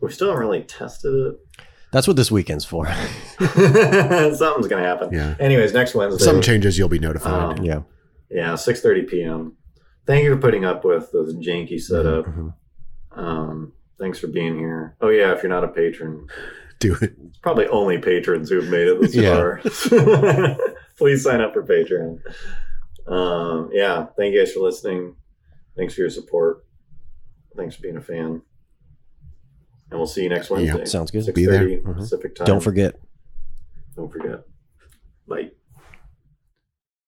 [0.00, 1.62] We still haven't really tested it.
[1.92, 2.86] that's what this weekend's for.
[3.38, 4.38] Something's
[4.68, 5.10] going to happen.
[5.12, 5.34] Yeah.
[5.38, 6.24] Anyways, next Wednesday.
[6.24, 7.58] Some changes you'll be notified.
[7.58, 7.82] Um, yeah,
[8.30, 9.56] Yeah, six thirty p.m.
[10.06, 12.26] Thank you for putting up with this janky setup.
[12.26, 12.54] Mhm.
[13.12, 14.96] Um, thanks for being here.
[15.00, 16.26] Oh yeah, if you're not a patron,
[16.78, 17.14] Do it.
[17.26, 19.34] it's probably only patrons who've made it this Yeah.
[19.34, 19.60] far.
[20.96, 22.20] Please sign up for Patreon.
[23.06, 25.16] Um, yeah, thank you guys for listening.
[25.76, 26.64] Thanks for your support.
[27.56, 28.42] Thanks for being a fan.
[29.90, 30.84] And we'll see you next Wednesday.
[30.84, 31.32] sounds good.
[31.34, 31.64] Be there.
[31.66, 31.96] Mhm.
[31.96, 32.46] Pacific time.
[32.46, 32.94] Don't forget.
[33.96, 34.40] Don't forget.
[35.26, 35.50] Bye.